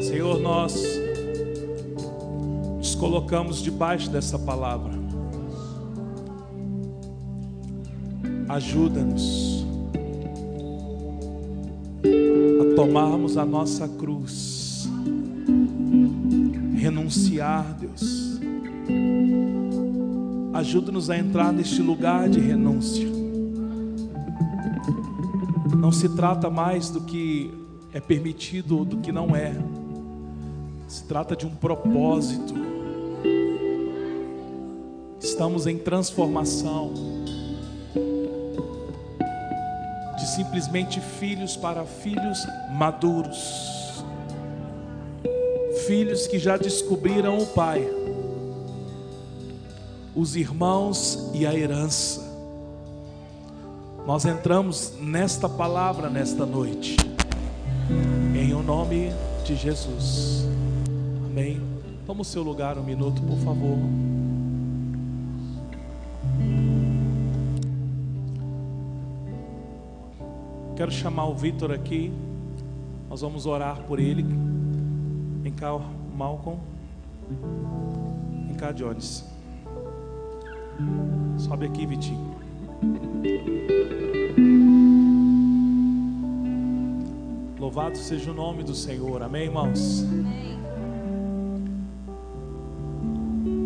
[0.00, 0.98] Senhor, nós
[2.98, 4.92] colocamos debaixo dessa palavra.
[8.48, 9.66] Ajuda-nos
[12.60, 14.88] a tomarmos a nossa cruz,
[16.74, 18.40] renunciar, Deus.
[20.54, 23.17] Ajuda-nos a entrar neste lugar de renúncia.
[25.88, 27.50] Não se trata mais do que
[27.94, 29.54] é permitido ou do que não é.
[30.86, 32.52] Se trata de um propósito
[35.18, 36.92] estamos em transformação
[40.18, 42.38] de simplesmente filhos para filhos
[42.70, 44.04] maduros,
[45.86, 47.88] filhos que já descobriram o Pai,
[50.14, 52.27] os irmãos e a herança.
[54.08, 56.96] Nós entramos nesta palavra nesta noite,
[58.34, 59.12] em o nome
[59.44, 60.48] de Jesus.
[61.26, 61.60] Amém
[62.06, 63.76] Toma o seu lugar um minuto, por favor.
[70.74, 72.10] Quero chamar o Vitor aqui.
[73.10, 74.24] Nós vamos orar por ele.
[75.42, 75.78] Vem cá,
[76.16, 76.58] Malcolm.
[78.46, 79.22] Vem cá, Jones.
[81.36, 82.27] Sobe aqui, Vitinho.
[87.58, 89.22] Louvado seja o nome do Senhor.
[89.22, 90.04] Amém, irmãos?
[90.04, 90.58] Amém.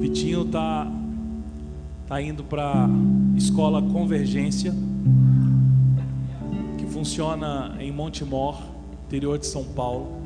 [0.01, 0.91] Vitinho tá
[2.07, 2.87] tá indo para
[3.37, 4.75] escola Convergência,
[6.77, 8.61] que funciona em Montemor,
[9.07, 10.21] interior de São Paulo.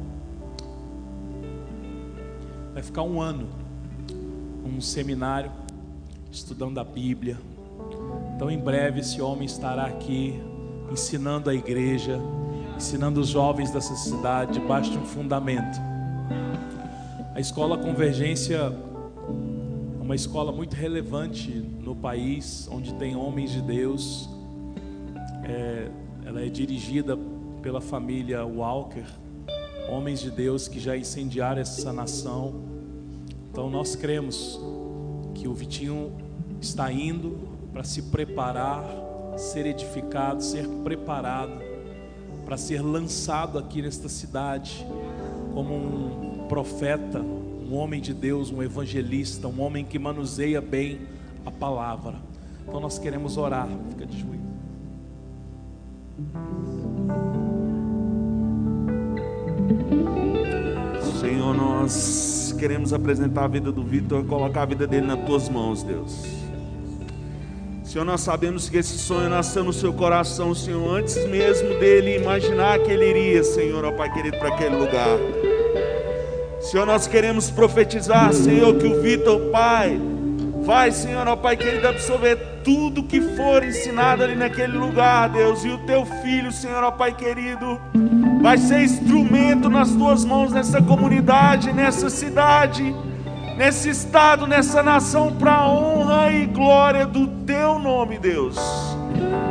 [2.74, 3.47] Vai ficar um ano
[4.64, 5.53] num seminário
[6.30, 7.39] estudando a Bíblia.
[8.37, 10.39] Então, em breve, esse homem estará aqui
[10.93, 12.20] ensinando a igreja,
[12.76, 15.80] ensinando os jovens dessa cidade debaixo de um fundamento.
[17.34, 24.28] A escola Convergência é uma escola muito relevante no país, onde tem homens de Deus.
[25.43, 25.89] É,
[26.26, 27.18] ela é dirigida
[27.62, 29.07] pela família Walker,
[29.89, 32.55] homens de Deus que já incendiaram essa nação.
[33.51, 34.61] Então nós cremos
[35.34, 36.12] que o Vitinho
[36.61, 38.83] está indo para se preparar,
[39.37, 41.61] ser edificado, ser preparado
[42.47, 44.87] para ser lançado aqui nesta cidade
[45.53, 51.03] como um profeta, um homem de Deus, um evangelista, um homem que manuseia bem
[51.45, 52.14] a palavra.
[52.66, 54.41] Então nós queremos orar, fica de joelho.
[61.20, 65.83] Senhor, nós queremos apresentar a vida do Vitor, colocar a vida dele nas tuas mãos,
[65.83, 66.45] Deus.
[67.97, 72.78] Senhor, nós sabemos que esse sonho nasceu no seu coração, Senhor, antes mesmo dele imaginar
[72.80, 75.16] que ele iria, Senhor, ó Pai querido, para aquele lugar.
[76.61, 79.99] Senhor, nós queremos profetizar, Senhor, que o Vitor, Pai,
[80.62, 85.70] vai, Senhor, ó Pai querido, absorver tudo que for ensinado ali naquele lugar, Deus, e
[85.70, 87.80] o teu filho, Senhor, ó Pai querido,
[88.42, 92.94] vai ser instrumento nas tuas mãos nessa comunidade, nessa cidade
[93.57, 98.57] nesse estado, nessa nação, para a honra e glória do teu nome, Deus.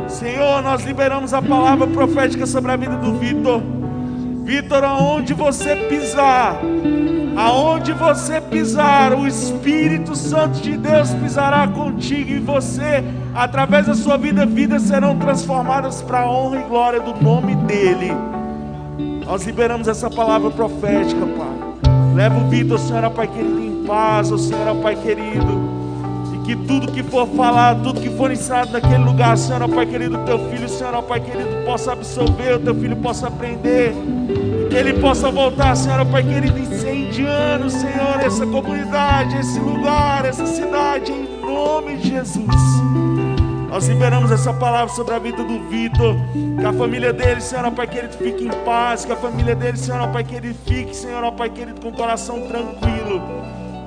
[0.08, 3.60] Senhor, nós liberamos a palavra profética sobre a vida do Vitor.
[4.44, 6.60] Vitor, aonde você pisar,
[7.36, 13.02] aonde você pisar, o Espírito Santo de Deus pisará contigo e você,
[13.34, 18.12] através da sua vida, vidas serão transformadas para a honra e glória do nome dEle.
[19.26, 21.92] Nós liberamos essa palavra profética, Pai.
[22.14, 25.76] Leva o Vitor, Senhora Pai querido, paz, ó Senhor, ó Pai querido.
[26.34, 29.86] E que tudo que for falado, tudo que for ensinado naquele lugar, Senhor, ó Pai
[29.86, 33.94] querido, teu filho, Senhor, ó Pai querido, possa absorver, o teu filho possa aprender.
[34.64, 40.24] E que ele possa voltar, Senhor, ó Pai querido, incendiando, Senhor, essa comunidade, esse lugar,
[40.24, 42.76] essa cidade, em nome de Jesus.
[43.76, 46.16] Nós liberamos essa palavra sobre a vida do Vitor.
[46.58, 49.04] Que a família dele, Senhor, ó Pai querido, fique em paz.
[49.04, 51.92] Que a família dele, Senhor, ó Pai querido, fique, Senhor, ó Pai querido, com o
[51.92, 53.20] coração tranquilo.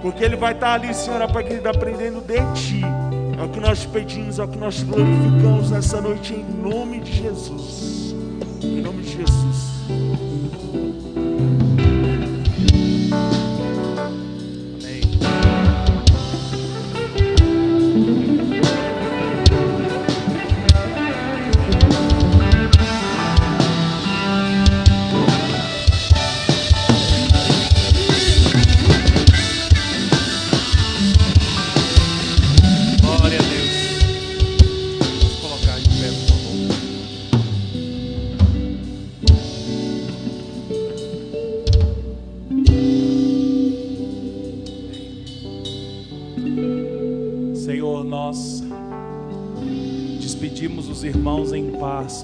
[0.02, 2.82] Porque Ele vai estar ali, Senhor, para que está aprendendo de Ti.
[3.38, 7.14] É o que nós pedimos, é o que nós glorificamos nessa noite, em nome de
[7.14, 8.16] Jesus.
[8.62, 10.29] Em nome de Jesus.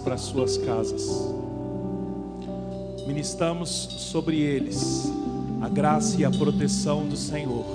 [0.06, 1.34] Para suas casas.
[3.08, 5.12] Ministramos sobre eles
[5.62, 7.66] a graça e a proteção do Senhor.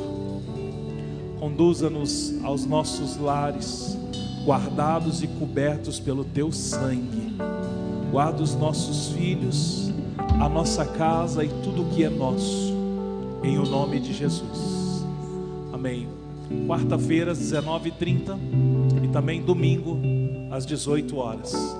[1.41, 3.99] Conduza-nos aos nossos lares,
[4.45, 7.35] guardados e cobertos pelo teu sangue.
[8.13, 9.91] Guarda os nossos filhos,
[10.41, 12.73] a nossa casa e tudo o que é nosso,
[13.43, 15.05] em o nome de Jesus.
[15.73, 16.07] Amém.
[16.69, 18.39] Quarta-feira, às 19h30
[19.03, 19.99] e também domingo,
[20.53, 21.80] às 18 horas.